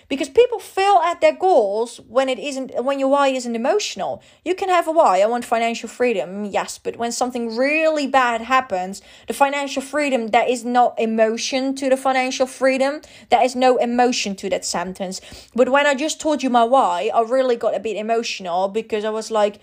because 0.07 0.29
people 0.29 0.59
fail 0.59 0.97
at 1.05 1.21
their 1.21 1.35
goals 1.35 1.99
when 2.07 2.29
it 2.29 2.39
isn't 2.39 2.83
when 2.83 2.99
your 2.99 3.09
why 3.09 3.27
isn't 3.29 3.55
emotional. 3.55 4.21
You 4.43 4.55
can 4.55 4.69
have 4.69 4.87
a 4.87 4.91
why 4.91 5.21
i 5.21 5.25
want 5.25 5.45
financial 5.45 5.89
freedom 5.89 6.45
yes 6.45 6.77
but 6.77 6.97
when 6.97 7.11
something 7.11 7.55
really 7.55 8.07
bad 8.07 8.41
happens 8.41 9.01
the 9.27 9.33
financial 9.33 9.81
freedom 9.81 10.27
there 10.27 10.47
is 10.47 10.63
no 10.63 10.93
emotion 10.97 11.75
to 11.75 11.89
the 11.89 11.97
financial 11.97 12.47
freedom. 12.47 13.01
There 13.29 13.43
is 13.43 13.55
no 13.55 13.77
emotion 13.77 14.35
to 14.37 14.49
that 14.49 14.65
sentence. 14.65 15.21
But 15.55 15.69
when 15.69 15.85
i 15.85 15.95
just 15.95 16.19
told 16.19 16.43
you 16.43 16.49
my 16.49 16.63
why 16.63 17.09
i 17.13 17.21
really 17.21 17.55
got 17.55 17.75
a 17.75 17.79
bit 17.79 17.97
emotional 17.97 18.67
because 18.67 19.03
i 19.05 19.09
was 19.09 19.31
like 19.31 19.59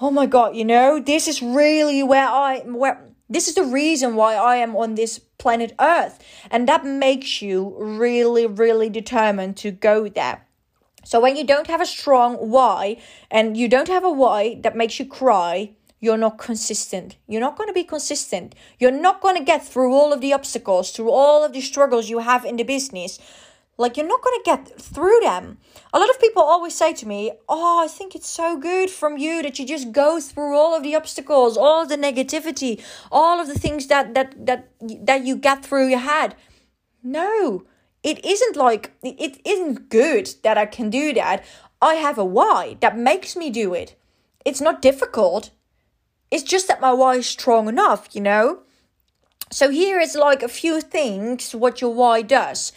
oh 0.00 0.10
my 0.10 0.26
god 0.26 0.54
you 0.54 0.64
know 0.64 1.00
this 1.00 1.26
is 1.26 1.42
really 1.42 2.02
where 2.02 2.28
i 2.28 2.60
where 2.66 3.07
this 3.28 3.48
is 3.48 3.54
the 3.54 3.64
reason 3.64 4.14
why 4.14 4.34
I 4.34 4.56
am 4.56 4.74
on 4.76 4.94
this 4.94 5.18
planet 5.18 5.74
Earth. 5.78 6.18
And 6.50 6.68
that 6.68 6.84
makes 6.84 7.42
you 7.42 7.76
really, 7.78 8.46
really 8.46 8.88
determined 8.88 9.56
to 9.58 9.70
go 9.70 10.08
there. 10.08 10.46
So 11.04 11.20
when 11.20 11.36
you 11.36 11.44
don't 11.44 11.68
have 11.68 11.80
a 11.80 11.86
strong 11.86 12.34
why 12.36 12.98
and 13.30 13.56
you 13.56 13.68
don't 13.68 13.88
have 13.88 14.04
a 14.04 14.10
why 14.10 14.60
that 14.62 14.76
makes 14.76 14.98
you 14.98 15.06
cry, 15.06 15.72
you're 16.00 16.18
not 16.18 16.38
consistent. 16.38 17.16
You're 17.26 17.40
not 17.40 17.56
going 17.56 17.68
to 17.68 17.74
be 17.74 17.84
consistent. 17.84 18.54
You're 18.78 18.90
not 18.90 19.20
going 19.20 19.36
to 19.36 19.44
get 19.44 19.64
through 19.64 19.94
all 19.94 20.12
of 20.12 20.20
the 20.20 20.32
obstacles, 20.32 20.90
through 20.90 21.10
all 21.10 21.44
of 21.44 21.52
the 21.52 21.60
struggles 21.60 22.08
you 22.08 22.20
have 22.20 22.44
in 22.44 22.56
the 22.56 22.62
business 22.62 23.18
like, 23.78 23.96
you're 23.96 24.06
not 24.06 24.22
going 24.22 24.38
to 24.38 24.44
get 24.44 24.80
through 24.80 25.20
them. 25.22 25.58
A 25.94 26.00
lot 26.00 26.10
of 26.10 26.20
people 26.20 26.42
always 26.42 26.74
say 26.74 26.92
to 26.94 27.06
me, 27.06 27.30
Oh, 27.48 27.82
I 27.82 27.86
think 27.86 28.16
it's 28.16 28.28
so 28.28 28.56
good 28.58 28.90
from 28.90 29.16
you 29.16 29.40
that 29.42 29.58
you 29.58 29.64
just 29.64 29.92
go 29.92 30.20
through 30.20 30.56
all 30.56 30.76
of 30.76 30.82
the 30.82 30.96
obstacles, 30.96 31.56
all 31.56 31.86
the 31.86 31.96
negativity, 31.96 32.82
all 33.12 33.40
of 33.40 33.46
the 33.46 33.58
things 33.58 33.86
that, 33.86 34.14
that, 34.14 34.34
that, 34.46 34.68
that 34.80 35.24
you 35.24 35.36
get 35.36 35.64
through 35.64 35.88
your 35.88 36.00
head. 36.00 36.34
No, 37.04 37.64
it 38.02 38.24
isn't 38.24 38.56
like, 38.56 38.96
it 39.02 39.40
isn't 39.44 39.88
good 39.88 40.28
that 40.42 40.58
I 40.58 40.66
can 40.66 40.90
do 40.90 41.14
that. 41.14 41.44
I 41.80 41.94
have 41.94 42.18
a 42.18 42.24
why 42.24 42.76
that 42.80 42.98
makes 42.98 43.36
me 43.36 43.48
do 43.48 43.74
it. 43.74 43.94
It's 44.44 44.60
not 44.60 44.82
difficult. 44.82 45.50
It's 46.32 46.42
just 46.42 46.66
that 46.66 46.80
my 46.80 46.92
why 46.92 47.16
is 47.16 47.26
strong 47.26 47.68
enough, 47.68 48.08
you 48.12 48.20
know? 48.20 48.62
So 49.50 49.70
here 49.70 50.00
is 50.00 50.16
like 50.16 50.42
a 50.42 50.48
few 50.48 50.80
things 50.80 51.54
what 51.54 51.80
your 51.80 51.94
why 51.94 52.22
does. 52.22 52.72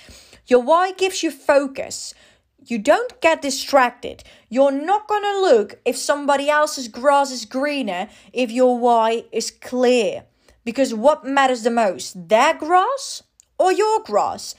Your 0.52 0.60
why 0.60 0.92
gives 0.92 1.24
you 1.24 1.32
focus. 1.32 2.14
You 2.66 2.78
don't 2.78 3.22
get 3.22 3.42
distracted. 3.42 4.22
You're 4.50 4.74
not 4.74 5.08
going 5.08 5.24
to 5.24 5.40
look 5.40 5.80
if 5.86 5.96
somebody 5.96 6.50
else's 6.50 6.90
grass 6.90 7.32
is 7.32 7.46
greener 7.46 8.10
if 8.34 8.52
your 8.52 8.78
why 8.78 9.24
is 9.32 9.50
clear. 9.50 10.26
Because 10.66 10.94
what 10.94 11.24
matters 11.24 11.64
the 11.64 11.72
most, 11.72 12.28
their 12.28 12.54
grass 12.54 13.24
or 13.58 13.72
your 13.72 14.04
grass? 14.04 14.54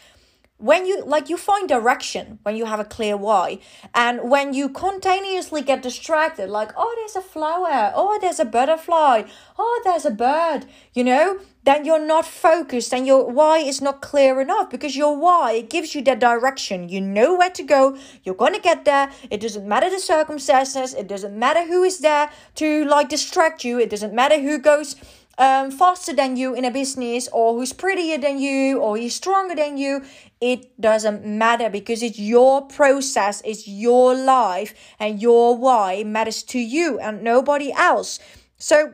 When 0.62 0.87
you 0.87 1.04
like 1.04 1.28
you 1.28 1.37
find 1.37 1.69
direction 1.69 2.38
when 2.45 2.57
you 2.57 2.66
have 2.66 2.81
a 2.81 2.85
clear 2.85 3.16
why. 3.16 3.59
And 3.95 4.31
when 4.31 4.54
you 4.54 4.69
continuously 4.69 5.61
get 5.61 5.83
distracted 5.83 6.49
like 6.49 6.73
oh 6.76 6.95
there's 6.99 7.16
a 7.16 7.28
flower. 7.28 7.92
Oh 7.95 8.19
there's 8.21 8.40
a 8.40 8.45
butterfly. 8.45 9.25
Oh 9.59 9.81
there's 9.85 10.07
a 10.07 10.11
bird 10.11 10.66
you 10.95 11.04
know 11.04 11.40
then 11.64 11.85
you're 11.85 12.04
not 12.04 12.25
focused 12.25 12.92
and 12.92 13.07
your 13.07 13.28
why 13.31 13.59
is 13.59 13.81
not 13.81 14.00
clear 14.00 14.40
enough 14.40 14.71
because 14.71 14.97
your 14.97 15.16
why 15.16 15.61
gives 15.61 15.95
you 15.95 16.02
that 16.02 16.19
direction. 16.19 16.88
You 16.88 17.00
know 17.00 17.37
where 17.37 17.50
to 17.50 17.62
go. 17.62 17.97
You're 18.25 18.35
going 18.35 18.54
to 18.54 18.61
get 18.61 18.85
there. 18.85 19.11
It 19.31 19.40
doesn't 19.40 19.66
matter 19.66 19.88
the 19.88 20.00
circumstances. 20.00 20.92
It 20.92 21.07
doesn't 21.07 21.38
matter 21.38 21.64
who 21.64 21.85
is 21.85 22.00
there 22.00 22.31
to 22.57 22.85
like 22.87 23.09
distract 23.09 23.64
you. 23.64 23.78
It 23.78 23.90
doesn't 23.90 24.12
matter 24.12 24.40
who 24.40 24.59
goes 24.59 24.97
um, 25.39 25.71
faster 25.71 26.12
than 26.12 26.37
you 26.37 26.55
in 26.55 26.65
a 26.65 26.71
business 26.71 27.29
or 27.33 27.55
who's 27.55 27.73
prettier 27.73 28.19
than 28.19 28.39
you 28.39 28.79
or 28.79 28.97
he's 28.97 29.15
stronger 29.15 29.55
than 29.55 29.77
you 29.77 30.03
it 30.43 30.81
doesn't 30.81 31.25
matter 31.25 31.71
because 31.71 32.03
it's 32.03 32.19
your 32.19 32.62
process, 32.67 33.41
it's 33.45 33.69
your 33.69 34.17
life, 34.17 34.75
and 34.99 35.23
your 35.23 35.57
why 35.57 36.03
matters 36.03 36.43
to 36.43 36.59
you 36.59 36.99
and 36.99 37.23
nobody 37.23 37.73
else. 37.73 38.19
So, 38.59 38.93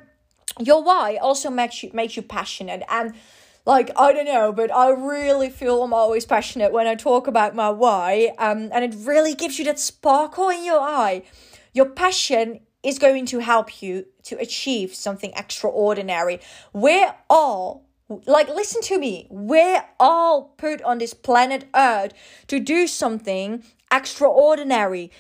your 0.61 0.85
why 0.85 1.17
also 1.17 1.49
makes 1.49 1.83
you 1.83 1.91
makes 1.95 2.17
you 2.17 2.23
passionate 2.23 2.83
and 2.91 3.15
like 3.65 3.91
I 3.97 4.13
don't 4.13 4.27
know, 4.27 4.53
but 4.53 4.71
I 4.71 4.91
really 4.91 5.49
feel 5.49 5.83
I'm 5.83 5.95
always 5.95 6.27
passionate 6.27 6.71
when 6.71 6.87
I 6.87 6.95
talk 6.95 7.27
about 7.27 7.55
my 7.55 7.71
why, 7.71 8.33
um, 8.37 8.69
and 8.71 8.85
it 8.85 8.95
really 9.07 9.35
gives 9.35 9.59
you 9.59 9.65
that 9.65 9.79
sparkle 9.79 10.51
in 10.51 10.67
your 10.67 10.81
eye. 10.81 11.23
Your 11.73 11.87
passion 11.87 12.61
is 12.89 12.99
going 12.99 13.27
to 13.27 13.41
help 13.41 13.83
you 13.83 14.07
to 14.23 14.39
achieve 14.39 14.95
something 14.95 15.31
extraordinary. 15.37 16.41
We're 16.73 17.15
all 17.29 17.85
like 18.25 18.49
listen 18.49 18.81
to 18.83 18.99
me. 18.99 19.27
We're 19.29 19.85
all 20.01 20.55
put 20.57 20.81
on 20.83 20.97
this 20.97 21.13
planet 21.13 21.69
earth 21.75 22.13
to 22.47 22.59
do 22.59 22.87
something 22.87 23.63
extraordinary. 23.93 25.11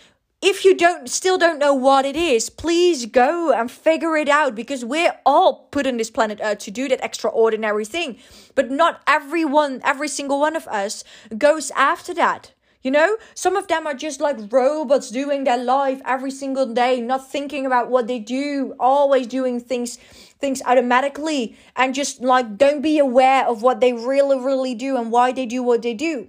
If 0.40 0.64
you 0.64 0.74
don't 0.74 1.10
still 1.10 1.36
don't 1.36 1.58
know 1.58 1.74
what 1.74 2.06
it 2.06 2.16
is 2.16 2.48
please 2.48 3.04
go 3.04 3.52
and 3.52 3.70
figure 3.70 4.16
it 4.16 4.28
out 4.28 4.54
because 4.54 4.82
we're 4.84 5.18
all 5.26 5.66
put 5.70 5.86
on 5.86 5.98
this 5.98 6.10
planet 6.10 6.40
earth 6.42 6.60
to 6.60 6.70
do 6.70 6.88
that 6.88 7.04
extraordinary 7.04 7.84
thing. 7.84 8.16
But 8.54 8.70
not 8.70 9.02
everyone 9.06 9.82
every 9.84 10.08
single 10.08 10.40
one 10.40 10.56
of 10.56 10.66
us 10.68 11.04
goes 11.36 11.70
after 11.72 12.14
that 12.14 12.52
you 12.82 12.90
know, 12.90 13.16
some 13.34 13.56
of 13.56 13.66
them 13.66 13.86
are 13.86 13.94
just 13.94 14.20
like 14.20 14.36
robots 14.52 15.10
doing 15.10 15.44
their 15.44 15.62
life 15.62 16.00
every 16.04 16.30
single 16.30 16.66
day, 16.72 17.00
not 17.00 17.28
thinking 17.30 17.66
about 17.66 17.90
what 17.90 18.06
they 18.06 18.18
do, 18.20 18.74
always 18.78 19.26
doing 19.26 19.60
things 19.60 19.98
things 20.40 20.62
automatically 20.64 21.56
and 21.74 21.94
just 21.94 22.20
like 22.20 22.56
don't 22.56 22.80
be 22.80 22.96
aware 22.96 23.44
of 23.44 23.60
what 23.60 23.80
they 23.80 23.92
really 23.92 24.38
really 24.38 24.72
do 24.72 24.96
and 24.96 25.10
why 25.10 25.32
they 25.32 25.46
do 25.46 25.62
what 25.62 25.82
they 25.82 25.94
do. 25.94 26.28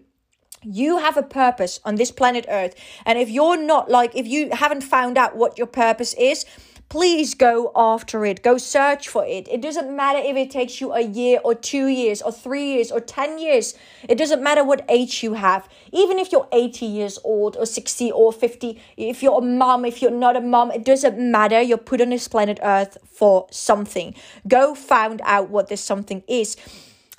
You 0.64 0.98
have 0.98 1.16
a 1.16 1.24
purpose 1.24 1.80
on 1.86 1.96
this 1.96 2.12
planet 2.12 2.46
Earth. 2.50 2.74
And 3.06 3.18
if 3.20 3.30
you're 3.30 3.62
not 3.62 3.90
like 3.90 4.16
if 4.16 4.26
you 4.28 4.50
haven't 4.52 4.82
found 4.82 5.18
out 5.18 5.36
what 5.36 5.58
your 5.58 5.68
purpose 5.68 6.14
is, 6.16 6.46
please 6.90 7.36
go 7.36 7.72
after 7.76 8.26
it. 8.26 8.42
Go 8.44 8.58
search 8.58 9.08
for 9.08 9.24
it. 9.24 9.48
It 9.48 9.62
doesn't 9.62 9.96
matter 9.96 10.20
if 10.20 10.36
it 10.36 10.50
takes 10.50 10.82
you 10.82 10.92
a 10.92 11.02
year 11.02 11.40
or 11.44 11.54
two 11.54 11.86
years 11.86 12.22
or 12.22 12.32
three 12.32 12.74
years 12.74 12.92
or 12.92 13.00
10 13.00 13.38
years. 13.38 13.76
It 14.08 14.16
doesn't 14.16 14.42
matter 14.42 14.64
what 14.64 14.84
age 14.90 15.22
you 15.22 15.36
have. 15.36 15.70
Even 15.92 16.18
if 16.18 16.32
you're 16.32 16.48
80 16.52 16.88
years 16.88 17.20
old 17.24 17.56
or 17.58 17.68
60 17.68 18.12
or 18.12 18.34
50, 18.34 18.82
if 18.98 19.22
you're 19.22 19.38
a 19.38 19.42
mom, 19.42 19.86
if 19.86 20.02
you're 20.02 20.10
not 20.10 20.36
a 20.36 20.42
mom, 20.42 20.72
it 20.72 20.84
doesn't 20.84 21.20
matter. 21.20 21.62
You're 21.62 21.78
put 21.78 22.02
on 22.02 22.10
this 22.10 22.28
planet 22.28 22.60
Earth 22.64 22.98
for 23.06 23.48
something. 23.52 24.16
Go 24.48 24.74
find 24.74 25.22
out 25.24 25.50
what 25.50 25.68
this 25.68 25.82
something 25.82 26.24
is. 26.28 26.58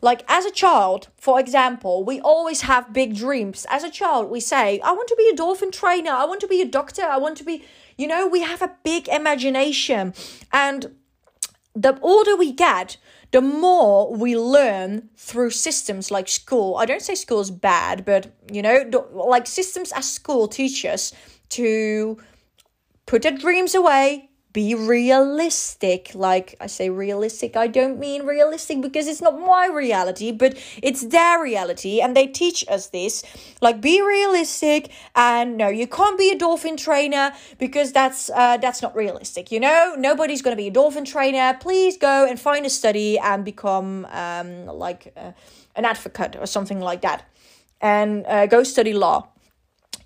Like 0.03 0.25
as 0.29 0.47
a 0.47 0.51
child, 0.51 1.09
for 1.19 1.39
example, 1.39 2.05
we 2.05 2.21
always 2.21 2.63
have 2.63 2.93
big 2.93 3.15
dreams. 3.15 3.67
As 3.69 3.85
a 3.85 3.91
child, 3.91 4.31
we 4.31 4.41
say, 4.41 4.81
I 4.81 4.93
want 4.93 5.09
to 5.09 5.17
be 5.17 5.29
a 5.33 5.37
dolphin 5.37 5.71
trainer. 5.71 6.11
I 6.11 6.25
want 6.25 6.41
to 6.41 6.49
be 6.49 6.63
a 6.63 6.67
doctor. 6.67 7.03
I 7.03 7.19
want 7.19 7.37
to 7.39 7.45
be 7.45 7.63
You 8.01 8.07
know, 8.07 8.27
we 8.27 8.41
have 8.41 8.63
a 8.63 8.75
big 8.83 9.09
imagination. 9.09 10.15
And 10.55 10.97
the 11.75 12.01
older 12.01 12.35
we 12.35 12.51
get, 12.51 12.97
the 13.31 13.43
more 13.43 14.11
we 14.17 14.39
learn 14.39 15.11
through 15.19 15.51
systems 15.51 16.11
like 16.11 16.27
school. 16.27 16.77
I 16.79 16.87
don't 16.87 17.03
say 17.03 17.15
school 17.15 17.41
is 17.41 17.51
bad, 17.51 18.07
but 18.07 18.33
you 18.51 18.63
know, 18.63 19.07
like 19.13 19.47
systems 19.47 19.93
as 19.93 20.11
school 20.11 20.49
teach 20.49 20.87
us 20.87 21.13
to 21.51 22.17
put 23.05 23.27
our 23.27 23.33
dreams 23.33 23.75
away, 23.75 24.30
be 24.53 24.75
realistic. 24.75 26.11
Like 26.15 26.57
I 26.61 26.67
say 26.67 26.91
realistic, 26.91 27.57
I 27.57 27.67
don't 27.69 27.99
mean 27.99 28.25
realistic 28.25 28.81
because 28.81 29.07
it's 29.07 29.23
not 29.23 29.39
my 29.39 29.67
reality, 29.67 30.33
but 30.33 30.59
it's 30.83 31.03
their 31.07 31.41
reality 31.43 32.01
and 32.01 32.17
they 32.17 32.27
teach 32.27 32.65
us 32.69 32.89
this. 32.89 33.23
Like 33.61 33.81
be 33.81 34.03
realistic 34.03 34.91
and 35.15 35.57
no, 35.57 35.69
you 35.69 35.87
can't 35.87 36.19
be 36.19 36.31
a 36.33 36.39
dolphin 36.39 36.77
trainer 36.77 37.33
because 37.59 37.93
that's 37.93 38.31
uh 38.31 38.57
that's 38.57 38.83
not 38.83 38.97
realistic, 38.97 39.53
you 39.53 39.61
know? 39.61 39.95
Nobody's 39.97 40.43
going 40.43 40.57
to 40.57 40.61
be 40.61 40.69
a 40.69 40.73
dolphin 40.73 41.05
trainer. 41.05 41.57
Please 41.61 41.97
go 41.97 42.27
and 42.27 42.41
find 42.41 42.67
a 42.67 42.71
study 42.71 43.19
and 43.19 43.45
become 43.45 44.07
um 44.07 44.67
like 44.67 45.13
uh, 45.17 45.33
an 45.77 45.85
advocate 45.85 46.37
or 46.37 46.47
something 46.47 46.81
like 46.81 47.03
that. 47.03 47.25
And 47.81 48.27
uh, 48.27 48.47
go 48.47 48.65
study 48.65 48.93
law. 48.93 49.29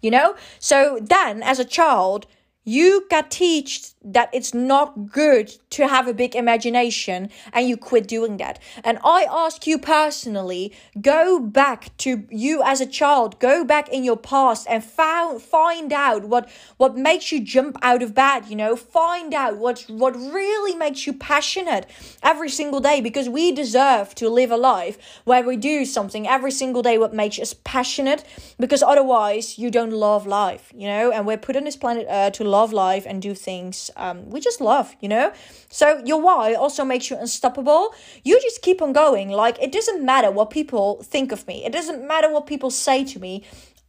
You 0.03 0.11
know? 0.11 0.37
So 0.59 0.99
then 1.01 1.43
as 1.43 1.59
a 1.59 1.65
child, 1.65 2.27
you 2.65 3.07
got 3.11 3.31
taught 3.31 3.95
that 4.05 4.29
it's 4.33 4.53
not 4.53 5.11
good 5.11 5.55
to 5.71 5.89
have 5.89 6.07
a 6.07 6.15
big 6.15 6.37
imagination 6.37 7.31
and 7.53 7.69
you 7.69 7.77
quit 7.77 8.07
doing 8.07 8.37
that. 8.37 8.59
And 8.83 8.99
I 9.03 9.27
ask 9.31 9.67
you 9.67 9.79
personally, 9.79 10.73
go 11.01 11.41
back 11.41 11.97
to 11.99 12.25
you 12.31 12.63
as 12.63 12.81
a 12.81 12.87
child, 12.87 13.39
go 13.41 13.65
back 13.65 13.89
in 13.89 14.05
your 14.05 14.17
past 14.17 14.67
and 14.69 14.85
found, 14.85 15.43
find 15.43 15.93
out 15.93 16.25
what, 16.25 16.51
what 16.77 16.97
makes 16.97 17.33
you 17.33 17.43
jump 17.43 17.77
out 17.83 18.03
of 18.03 18.15
bed, 18.15 18.47
you 18.49 18.57
know, 18.57 18.77
find 18.77 19.33
out 19.33 19.57
what, 19.57 19.85
what 19.89 20.15
really 20.15 20.77
makes 20.77 21.07
you 21.07 21.13
passionate 21.13 21.87
every 22.23 22.51
single 22.51 22.81
day 22.81 23.01
because 23.01 23.29
we 23.29 23.53
deserve 23.53 24.15
to 24.15 24.29
live 24.29 24.51
a 24.51 24.57
life 24.57 24.99
where 25.25 25.43
we 25.43 25.57
do 25.57 25.85
something 25.85 26.29
every 26.29 26.51
single 26.51 26.83
day 26.83 26.99
what 26.99 27.15
makes 27.15 27.39
us 27.39 27.55
passionate 27.65 28.25
because 28.59 28.83
otherwise 28.83 29.59
you 29.59 29.71
don't 29.71 29.93
love 29.93 30.27
life, 30.27 30.73
you 30.75 30.87
know, 30.87 31.11
and 31.11 31.27
we're 31.27 31.39
put 31.39 31.57
on 31.57 31.65
this 31.65 31.77
planet 31.77 32.07
uh, 32.09 32.31
to 32.31 32.45
love 32.57 32.73
life 32.73 33.05
and 33.11 33.17
do 33.29 33.33
things 33.35 33.91
um, 33.97 34.19
we 34.33 34.39
just 34.41 34.61
love, 34.61 34.87
you 35.03 35.09
know? 35.15 35.27
So 35.69 35.87
your 36.05 36.21
why 36.21 36.55
also 36.55 36.83
makes 36.85 37.11
you 37.11 37.17
unstoppable. 37.25 37.83
You 38.23 38.35
just 38.49 38.63
keep 38.63 38.79
on 38.83 38.93
going. 38.93 39.29
Like, 39.45 39.57
it 39.67 39.73
doesn't 39.73 40.01
matter 40.13 40.31
what 40.31 40.49
people 40.51 41.03
think 41.15 41.33
of 41.33 41.47
me, 41.51 41.57
it 41.65 41.73
doesn't 41.73 42.01
matter 42.07 42.29
what 42.35 42.47
people 42.47 42.71
say 42.71 43.05
to 43.13 43.19
me. 43.27 43.35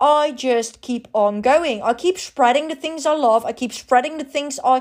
I 0.01 0.33
just 0.33 0.81
keep 0.81 1.07
on 1.13 1.41
going. 1.41 1.81
I 1.81 1.93
keep 1.93 2.17
spreading 2.17 2.67
the 2.67 2.75
things 2.75 3.05
I 3.05 3.15
love. 3.15 3.45
I 3.45 3.53
keep 3.53 3.71
spreading 3.71 4.17
the 4.17 4.25
things 4.35 4.59
I 4.73 4.77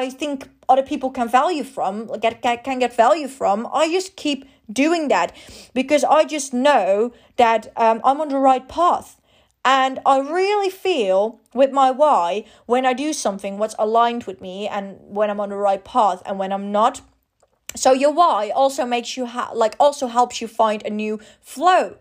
I 0.00 0.10
think 0.20 0.48
other 0.72 0.82
people 0.82 1.10
can 1.10 1.28
value 1.28 1.64
from, 1.64 1.92
get, 2.24 2.40
get 2.40 2.64
can 2.64 2.78
get 2.78 2.92
value 2.96 3.28
from. 3.28 3.68
I 3.82 3.84
just 3.96 4.16
keep 4.16 4.40
doing 4.72 5.08
that 5.08 5.28
because 5.74 6.04
I 6.04 6.24
just 6.24 6.54
know 6.54 7.12
that 7.36 7.72
um, 7.76 8.00
I'm 8.04 8.20
on 8.20 8.28
the 8.28 8.38
right 8.38 8.66
path. 8.66 9.20
And 9.64 10.00
I 10.04 10.18
really 10.18 10.68
feel 10.70 11.40
with 11.54 11.72
my 11.72 11.90
why 11.90 12.44
when 12.66 12.84
I 12.84 12.92
do 12.92 13.12
something 13.12 13.56
what's 13.56 13.74
aligned 13.78 14.24
with 14.24 14.40
me 14.40 14.68
and 14.68 14.98
when 15.00 15.30
I'm 15.30 15.40
on 15.40 15.48
the 15.48 15.56
right 15.56 15.82
path 15.82 16.22
and 16.26 16.38
when 16.38 16.52
I'm 16.52 16.70
not. 16.70 17.00
So 17.74 17.92
your 17.92 18.12
why 18.12 18.50
also 18.50 18.84
makes 18.84 19.16
you 19.16 19.26
ha- 19.26 19.50
like 19.54 19.74
also 19.80 20.06
helps 20.06 20.40
you 20.40 20.48
find 20.48 20.84
a 20.84 20.90
new 20.90 21.18
flow. 21.40 21.96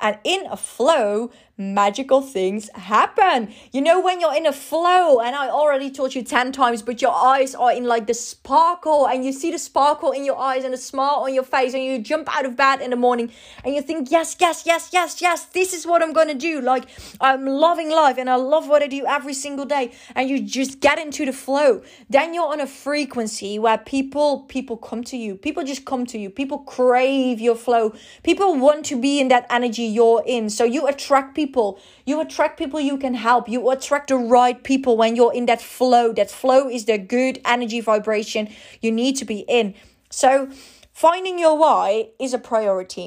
And 0.00 0.18
in 0.24 0.46
a 0.50 0.56
flow, 0.56 1.30
magical 1.56 2.20
things 2.20 2.68
happen. 2.74 3.52
You 3.72 3.80
know, 3.80 4.00
when 4.00 4.20
you're 4.20 4.34
in 4.34 4.46
a 4.46 4.52
flow, 4.52 5.20
and 5.20 5.36
I 5.36 5.48
already 5.48 5.90
taught 5.90 6.14
you 6.14 6.22
10 6.22 6.50
times, 6.50 6.82
but 6.82 7.00
your 7.00 7.14
eyes 7.14 7.54
are 7.54 7.72
in 7.72 7.84
like 7.84 8.06
the 8.06 8.14
sparkle, 8.14 9.06
and 9.06 9.24
you 9.24 9.32
see 9.32 9.52
the 9.52 9.58
sparkle 9.58 10.10
in 10.10 10.24
your 10.24 10.38
eyes 10.38 10.64
and 10.64 10.74
a 10.74 10.78
smile 10.78 11.22
on 11.22 11.32
your 11.32 11.44
face, 11.44 11.74
and 11.74 11.84
you 11.84 11.98
jump 12.00 12.28
out 12.36 12.44
of 12.44 12.56
bed 12.56 12.80
in 12.80 12.90
the 12.90 12.96
morning 12.96 13.30
and 13.64 13.74
you 13.74 13.82
think, 13.82 14.10
yes, 14.10 14.36
yes, 14.40 14.64
yes, 14.66 14.90
yes, 14.92 15.22
yes, 15.22 15.44
this 15.46 15.72
is 15.72 15.86
what 15.86 16.02
I'm 16.02 16.12
gonna 16.12 16.34
do. 16.34 16.60
Like, 16.60 16.86
I'm 17.20 17.46
loving 17.46 17.90
life 17.90 18.18
and 18.18 18.28
I 18.28 18.34
love 18.34 18.68
what 18.68 18.82
I 18.82 18.88
do 18.88 19.04
every 19.06 19.34
single 19.34 19.64
day, 19.64 19.92
and 20.14 20.28
you 20.28 20.40
just 20.40 20.80
get 20.80 20.98
into 20.98 21.24
the 21.24 21.32
flow. 21.32 21.82
Then 22.10 22.34
you're 22.34 22.48
on 22.48 22.60
a 22.60 22.66
frequency 22.66 23.58
where 23.58 23.78
people 23.78 24.40
people 24.48 24.76
come 24.76 25.04
to 25.04 25.16
you, 25.16 25.36
people 25.36 25.62
just 25.62 25.84
come 25.84 26.04
to 26.06 26.18
you, 26.18 26.30
people 26.30 26.58
crave 26.58 27.40
your 27.40 27.54
flow, 27.54 27.94
people 28.24 28.56
want 28.56 28.84
to 28.86 29.00
be 29.00 29.20
in 29.20 29.28
that 29.28 29.46
energy 29.50 29.84
you're 29.84 30.22
in, 30.26 30.50
so 30.50 30.64
you 30.64 30.88
attract 30.88 31.34
people 31.34 31.43
people. 31.44 31.78
You 32.06 32.20
attract 32.20 32.58
people 32.58 32.80
you 32.80 32.96
can 32.98 33.14
help. 33.14 33.48
You 33.48 33.70
attract 33.70 34.08
the 34.08 34.16
right 34.16 34.62
people 34.62 34.96
when 34.96 35.16
you're 35.16 35.34
in 35.34 35.46
that 35.46 35.60
flow. 35.60 36.12
That 36.12 36.30
flow 36.30 36.68
is 36.68 36.84
the 36.86 36.98
good 36.98 37.40
energy 37.44 37.80
vibration 37.80 38.48
you 38.80 38.90
need 38.92 39.16
to 39.16 39.24
be 39.24 39.40
in. 39.48 39.74
So, 40.10 40.48
finding 40.92 41.38
your 41.38 41.58
why 41.58 42.10
is 42.18 42.34
a 42.34 42.38
priority. 42.38 43.06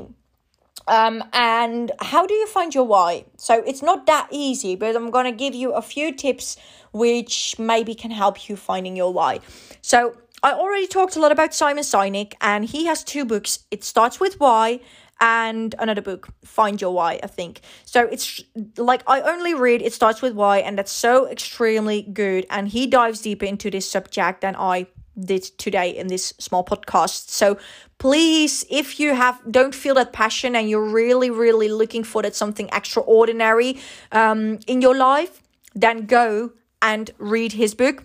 Um, 0.87 1.23
and 1.33 1.91
how 1.99 2.25
do 2.25 2.33
you 2.33 2.47
find 2.47 2.73
your 2.73 2.85
why? 2.85 3.25
So 3.35 3.53
it's 3.65 3.81
not 3.81 4.05
that 4.05 4.27
easy, 4.31 4.75
but 4.75 4.95
I'm 4.95 5.11
gonna 5.11 5.33
give 5.33 5.53
you 5.53 5.73
a 5.73 5.81
few 5.81 6.13
tips 6.13 6.57
which 6.93 7.55
maybe 7.59 7.93
can 7.93 8.11
help 8.11 8.47
you 8.47 8.55
finding 8.55 8.95
your 8.95 9.11
why. 9.11 9.39
So 9.81 10.15
I 10.43 10.51
already 10.53 10.87
talked 10.87 11.15
a 11.15 11.19
lot 11.19 11.31
about 11.31 11.53
Simon 11.53 11.83
Sinek, 11.83 12.33
and 12.39 12.63
he 12.63 12.85
has 12.85 13.03
two 13.03 13.25
books. 13.25 13.65
It 13.71 13.83
starts 13.83 14.19
with 14.19 14.39
why, 14.39 14.79
and 15.19 15.73
another 15.79 16.01
book, 16.01 16.27
Find 16.43 16.81
Your 16.81 16.93
Why, 16.93 17.19
I 17.23 17.27
think. 17.27 17.61
So 17.85 18.03
it's 18.05 18.41
like 18.77 19.03
I 19.07 19.21
only 19.21 19.53
read 19.53 19.81
It 19.81 19.93
Starts 19.93 20.21
With 20.21 20.33
Why, 20.33 20.59
and 20.59 20.77
that's 20.77 20.91
so 20.91 21.27
extremely 21.27 22.01
good. 22.01 22.45
And 22.49 22.67
he 22.67 22.87
dives 22.87 23.21
deeper 23.21 23.45
into 23.45 23.69
this 23.71 23.89
subject 23.89 24.41
than 24.41 24.55
I 24.55 24.87
did 25.19 25.43
today 25.57 25.89
in 25.89 26.07
this 26.07 26.33
small 26.37 26.63
podcast. 26.63 27.29
So 27.29 27.57
please, 27.97 28.65
if 28.69 28.99
you 28.99 29.15
have 29.15 29.41
don't 29.49 29.73
feel 29.73 29.95
that 29.95 30.13
passion 30.13 30.55
and 30.55 30.69
you're 30.69 30.89
really, 30.89 31.29
really 31.29 31.69
looking 31.69 32.03
for 32.03 32.21
that 32.21 32.35
something 32.35 32.69
extraordinary 32.71 33.79
um, 34.11 34.59
in 34.67 34.81
your 34.81 34.95
life, 34.95 35.41
then 35.73 36.05
go 36.05 36.51
and 36.81 37.11
read 37.17 37.53
his 37.53 37.73
book 37.73 38.03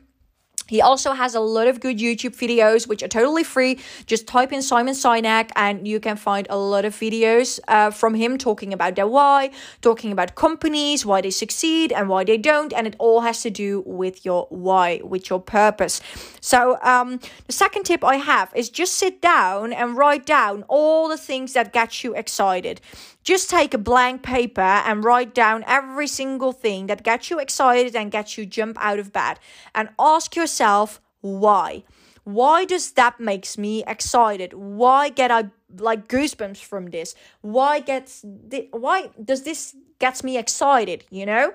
he 0.72 0.80
also 0.80 1.12
has 1.12 1.34
a 1.34 1.40
lot 1.40 1.66
of 1.68 1.80
good 1.80 1.98
YouTube 1.98 2.34
videos, 2.34 2.88
which 2.88 3.02
are 3.02 3.12
totally 3.20 3.44
free. 3.44 3.78
Just 4.06 4.26
type 4.26 4.54
in 4.54 4.62
Simon 4.62 4.94
Sinek 4.94 5.50
and 5.54 5.86
you 5.86 6.00
can 6.00 6.16
find 6.16 6.46
a 6.48 6.56
lot 6.56 6.86
of 6.86 6.94
videos 6.94 7.60
uh, 7.68 7.90
from 7.90 8.14
him 8.14 8.38
talking 8.38 8.72
about 8.72 8.96
their 8.96 9.06
why, 9.06 9.50
talking 9.82 10.12
about 10.12 10.34
companies, 10.34 11.04
why 11.04 11.20
they 11.20 11.30
succeed 11.30 11.92
and 11.92 12.08
why 12.08 12.24
they 12.24 12.38
don't. 12.38 12.72
And 12.72 12.86
it 12.86 12.96
all 12.98 13.20
has 13.20 13.42
to 13.42 13.50
do 13.50 13.82
with 13.84 14.24
your 14.24 14.46
why, 14.48 15.02
with 15.04 15.28
your 15.28 15.42
purpose. 15.42 16.00
So, 16.40 16.78
um, 16.80 17.20
the 17.46 17.52
second 17.52 17.82
tip 17.84 18.02
I 18.02 18.16
have 18.16 18.50
is 18.56 18.70
just 18.70 18.94
sit 18.94 19.20
down 19.20 19.74
and 19.74 19.94
write 19.94 20.24
down 20.24 20.64
all 20.68 21.06
the 21.06 21.18
things 21.18 21.52
that 21.52 21.74
get 21.74 22.02
you 22.02 22.14
excited. 22.14 22.80
Just 23.22 23.50
take 23.50 23.72
a 23.72 23.78
blank 23.78 24.22
paper 24.22 24.60
and 24.60 25.04
write 25.04 25.34
down 25.34 25.64
every 25.66 26.08
single 26.08 26.52
thing 26.52 26.86
that 26.86 27.04
gets 27.04 27.30
you 27.30 27.38
excited 27.38 27.94
and 27.94 28.10
gets 28.10 28.36
you 28.36 28.46
jump 28.46 28.76
out 28.80 28.98
of 28.98 29.12
bed 29.12 29.38
and 29.74 29.90
ask 29.98 30.34
yourself 30.34 31.00
why. 31.20 31.84
Why 32.24 32.64
does 32.64 32.92
that 32.92 33.20
makes 33.20 33.58
me 33.58 33.84
excited? 33.86 34.52
Why 34.54 35.08
get 35.08 35.30
I 35.30 35.50
like 35.76 36.08
goosebumps 36.08 36.62
from 36.62 36.86
this? 36.90 37.14
Why 37.40 37.80
gets 37.80 38.24
why 38.70 39.10
does 39.22 39.42
this 39.42 39.74
gets 39.98 40.22
me 40.22 40.36
excited, 40.36 41.04
you 41.10 41.26
know? 41.26 41.54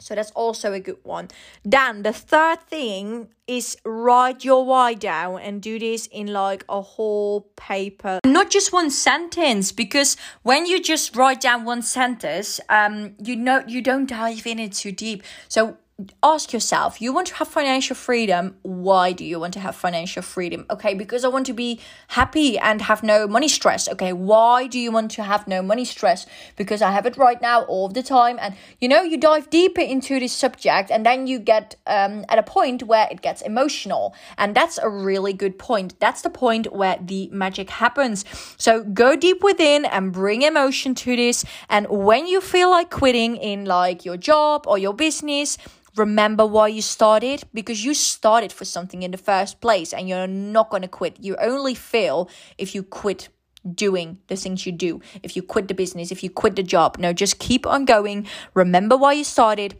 So 0.00 0.14
that's 0.14 0.30
also 0.32 0.72
a 0.72 0.80
good 0.80 0.98
one. 1.02 1.28
Then 1.64 2.02
the 2.02 2.12
third 2.12 2.62
thing 2.62 3.28
is 3.46 3.76
write 3.84 4.44
your 4.44 4.64
why 4.64 4.94
down 4.94 5.40
and 5.40 5.60
do 5.60 5.78
this 5.78 6.06
in 6.06 6.28
like 6.28 6.64
a 6.68 6.80
whole 6.80 7.42
paper. 7.56 8.20
Not 8.24 8.50
just 8.50 8.72
one 8.72 8.90
sentence, 8.90 9.72
because 9.72 10.16
when 10.42 10.66
you 10.66 10.82
just 10.82 11.16
write 11.16 11.40
down 11.40 11.64
one 11.64 11.82
sentence, 11.82 12.60
um, 12.68 13.14
you 13.22 13.36
know 13.36 13.62
you 13.66 13.82
don't 13.82 14.08
dive 14.08 14.46
in 14.46 14.58
it 14.58 14.72
too 14.72 14.92
deep. 14.92 15.22
So 15.48 15.76
ask 16.22 16.52
yourself 16.52 17.00
you 17.00 17.12
want 17.12 17.26
to 17.26 17.34
have 17.34 17.48
financial 17.48 17.96
freedom 17.96 18.56
why 18.62 19.12
do 19.12 19.24
you 19.24 19.38
want 19.38 19.52
to 19.54 19.60
have 19.60 19.74
financial 19.76 20.22
freedom? 20.22 20.66
Okay 20.70 20.94
because 20.94 21.24
i 21.24 21.28
want 21.28 21.46
to 21.46 21.52
be 21.52 21.80
happy 22.08 22.58
and 22.58 22.82
have 22.82 23.02
no 23.02 23.26
money 23.26 23.48
stress. 23.48 23.88
Okay 23.88 24.12
why 24.12 24.66
do 24.66 24.78
you 24.78 24.90
want 24.90 25.10
to 25.12 25.22
have 25.22 25.46
no 25.46 25.62
money 25.62 25.84
stress? 25.84 26.26
Because 26.56 26.82
i 26.82 26.90
have 26.90 27.06
it 27.06 27.16
right 27.16 27.40
now 27.40 27.62
all 27.64 27.88
the 27.88 28.02
time. 28.02 28.38
And 28.40 28.54
you 28.80 28.88
know 28.88 29.02
you 29.02 29.16
dive 29.16 29.50
deeper 29.50 29.80
into 29.80 30.18
this 30.20 30.32
subject 30.32 30.90
and 30.90 31.04
then 31.04 31.26
you 31.26 31.38
get 31.38 31.76
um, 31.86 32.24
at 32.28 32.38
a 32.38 32.42
point 32.42 32.82
where 32.84 33.08
it 33.10 33.22
gets 33.22 33.42
emotional. 33.42 34.14
And 34.38 34.54
that's 34.54 34.78
a 34.78 34.88
really 34.88 35.32
good 35.32 35.58
point. 35.58 35.98
That's 36.00 36.22
the 36.22 36.30
point 36.30 36.72
where 36.72 36.98
the 37.00 37.28
magic 37.32 37.70
happens. 37.70 38.24
So 38.56 38.82
go 38.82 39.16
deep 39.16 39.42
within 39.42 39.84
and 39.84 40.12
bring 40.12 40.42
emotion 40.42 40.94
to 40.96 41.16
this. 41.16 41.44
And 41.68 41.86
when 41.88 42.26
you 42.26 42.40
feel 42.40 42.70
like 42.70 42.90
quitting 42.90 43.36
in 43.36 43.64
like 43.64 44.04
your 44.04 44.16
job 44.16 44.66
or 44.66 44.78
your 44.78 44.94
business 44.94 45.58
remember 45.96 46.46
why 46.46 46.68
you 46.68 46.82
started 46.82 47.44
because 47.52 47.84
you 47.84 47.94
started 47.94 48.52
for 48.52 48.64
something 48.64 49.02
in 49.02 49.10
the 49.10 49.18
first 49.18 49.60
place 49.60 49.92
and 49.92 50.08
you're 50.08 50.26
not 50.26 50.70
going 50.70 50.82
to 50.82 50.88
quit. 50.88 51.16
You 51.20 51.36
only 51.36 51.74
fail 51.74 52.28
if 52.58 52.74
you 52.74 52.82
quit 52.82 53.28
doing 53.74 54.18
the 54.28 54.36
things 54.36 54.66
you 54.66 54.72
do. 54.72 55.00
If 55.22 55.36
you 55.36 55.42
quit 55.42 55.68
the 55.68 55.74
business, 55.74 56.10
if 56.10 56.22
you 56.22 56.30
quit 56.30 56.56
the 56.56 56.62
job. 56.62 56.98
No, 56.98 57.12
just 57.12 57.38
keep 57.38 57.66
on 57.66 57.84
going. 57.84 58.26
Remember 58.54 58.96
why 58.96 59.12
you 59.12 59.24
started 59.24 59.76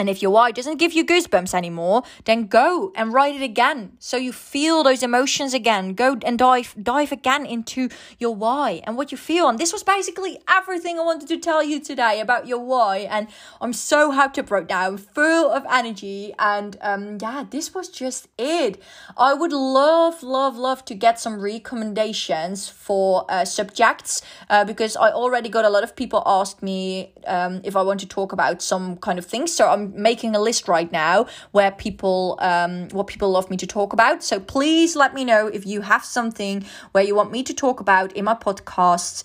And 0.00 0.08
if 0.08 0.22
your 0.22 0.30
why 0.30 0.50
doesn't 0.50 0.78
give 0.78 0.94
you 0.94 1.04
goosebumps 1.04 1.52
anymore, 1.52 2.04
then 2.24 2.46
go 2.46 2.90
and 2.96 3.12
write 3.12 3.34
it 3.36 3.42
again. 3.42 3.92
So 3.98 4.16
you 4.16 4.32
feel 4.32 4.82
those 4.82 5.02
emotions 5.02 5.52
again. 5.52 5.92
Go 5.92 6.16
and 6.24 6.38
dive 6.38 6.74
dive 6.82 7.12
again 7.12 7.44
into 7.44 7.90
your 8.18 8.34
why 8.34 8.80
and 8.84 8.96
what 8.96 9.12
you 9.12 9.18
feel. 9.18 9.46
And 9.46 9.58
this 9.58 9.74
was 9.74 9.82
basically 9.82 10.38
everything 10.48 10.98
I 10.98 11.02
wanted 11.02 11.28
to 11.28 11.36
tell 11.36 11.62
you 11.62 11.80
today 11.80 12.18
about 12.18 12.46
your 12.46 12.60
why. 12.60 13.00
And 13.10 13.28
I'm 13.60 13.74
so 13.74 14.10
hyped 14.10 14.38
up 14.38 14.50
right 14.50 14.66
now, 14.66 14.96
full 14.96 15.50
of 15.50 15.66
energy. 15.70 16.32
And 16.38 16.78
um, 16.80 17.18
yeah, 17.20 17.44
this 17.50 17.74
was 17.74 17.90
just 17.90 18.28
it. 18.38 18.82
I 19.18 19.34
would 19.34 19.52
love, 19.52 20.22
love, 20.22 20.56
love 20.56 20.82
to 20.86 20.94
get 20.94 21.20
some 21.20 21.42
recommendations 21.42 22.70
for 22.70 23.26
uh, 23.28 23.44
subjects 23.44 24.22
uh, 24.48 24.64
because 24.64 24.96
I 24.96 25.10
already 25.10 25.50
got 25.50 25.66
a 25.66 25.68
lot 25.68 25.84
of 25.84 25.94
people 25.94 26.22
ask 26.24 26.62
me 26.62 27.12
um, 27.26 27.60
if 27.64 27.76
I 27.76 27.82
want 27.82 28.00
to 28.00 28.08
talk 28.08 28.32
about 28.32 28.62
some 28.62 28.96
kind 28.96 29.18
of 29.18 29.26
things. 29.26 29.52
So 29.52 29.68
I'm 29.68 29.89
making 29.94 30.34
a 30.34 30.40
list 30.40 30.68
right 30.68 30.90
now 30.92 31.26
where 31.52 31.70
people 31.70 32.38
um, 32.40 32.88
what 32.88 33.06
people 33.06 33.30
love 33.30 33.50
me 33.50 33.56
to 33.56 33.66
talk 33.66 33.92
about. 33.92 34.22
So 34.22 34.40
please 34.40 34.96
let 34.96 35.14
me 35.14 35.24
know 35.24 35.46
if 35.46 35.66
you 35.66 35.82
have 35.82 36.04
something 36.04 36.64
where 36.92 37.04
you 37.04 37.14
want 37.14 37.32
me 37.32 37.42
to 37.42 37.54
talk 37.54 37.80
about 37.80 38.12
in 38.12 38.24
my 38.24 38.34
podcasts. 38.34 39.24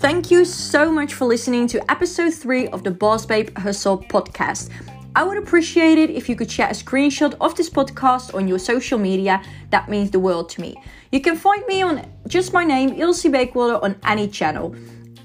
Thank 0.00 0.30
you 0.30 0.46
so 0.46 0.90
much 0.90 1.12
for 1.12 1.26
listening 1.26 1.66
to 1.68 1.90
episode 1.90 2.32
3 2.32 2.68
of 2.68 2.84
the 2.84 2.90
Boss 2.90 3.26
Babe 3.26 3.56
Hustle 3.58 3.98
podcast. 3.98 4.70
I 5.16 5.24
would 5.24 5.38
appreciate 5.38 5.98
it 5.98 6.10
if 6.10 6.28
you 6.28 6.36
could 6.36 6.50
share 6.50 6.68
a 6.68 6.72
screenshot 6.72 7.34
of 7.40 7.56
this 7.56 7.68
podcast 7.68 8.32
on 8.32 8.46
your 8.46 8.60
social 8.60 8.96
media. 8.96 9.42
That 9.70 9.88
means 9.88 10.12
the 10.12 10.20
world 10.20 10.48
to 10.50 10.60
me. 10.60 10.76
You 11.10 11.20
can 11.20 11.34
find 11.36 11.66
me 11.66 11.82
on 11.82 12.06
just 12.28 12.52
my 12.52 12.62
name, 12.64 12.94
Ilse 12.96 13.24
Bakewater, 13.24 13.82
on 13.82 13.96
any 14.04 14.28
channel. 14.28 14.74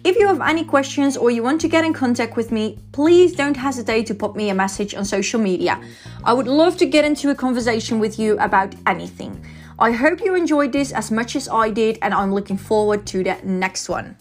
If 0.04 0.16
you 0.18 0.26
have 0.28 0.42
any 0.42 0.64
questions 0.64 1.16
or 1.16 1.30
you 1.30 1.44
want 1.44 1.62
to 1.62 1.68
get 1.68 1.86
in 1.86 1.94
contact 1.94 2.36
with 2.36 2.52
me, 2.52 2.80
please 2.94 3.36
don't 3.36 3.58
hesitate 3.58 4.08
to 4.08 4.16
pop 4.16 4.36
me 4.36 4.50
a 4.50 4.56
message 4.56 4.96
on 4.96 5.06
social 5.06 5.40
media. 5.40 5.80
I 6.24 6.34
would 6.34 6.48
love 6.48 6.78
to 6.78 6.88
get 6.88 7.06
into 7.06 7.30
a 7.30 7.36
conversation 7.36 8.00
with 8.00 8.18
you 8.18 8.40
about 8.40 8.74
anything. 8.88 9.46
I 9.78 9.92
hope 9.92 10.20
you 10.24 10.36
enjoyed 10.36 10.72
this 10.72 10.94
as 10.94 11.12
much 11.12 11.36
as 11.36 11.48
I 11.48 11.70
did, 11.70 12.00
and 12.02 12.14
I'm 12.14 12.34
looking 12.34 12.58
forward 12.58 13.06
to 13.08 13.24
the 13.24 13.38
next 13.44 13.88
one. 13.88 14.16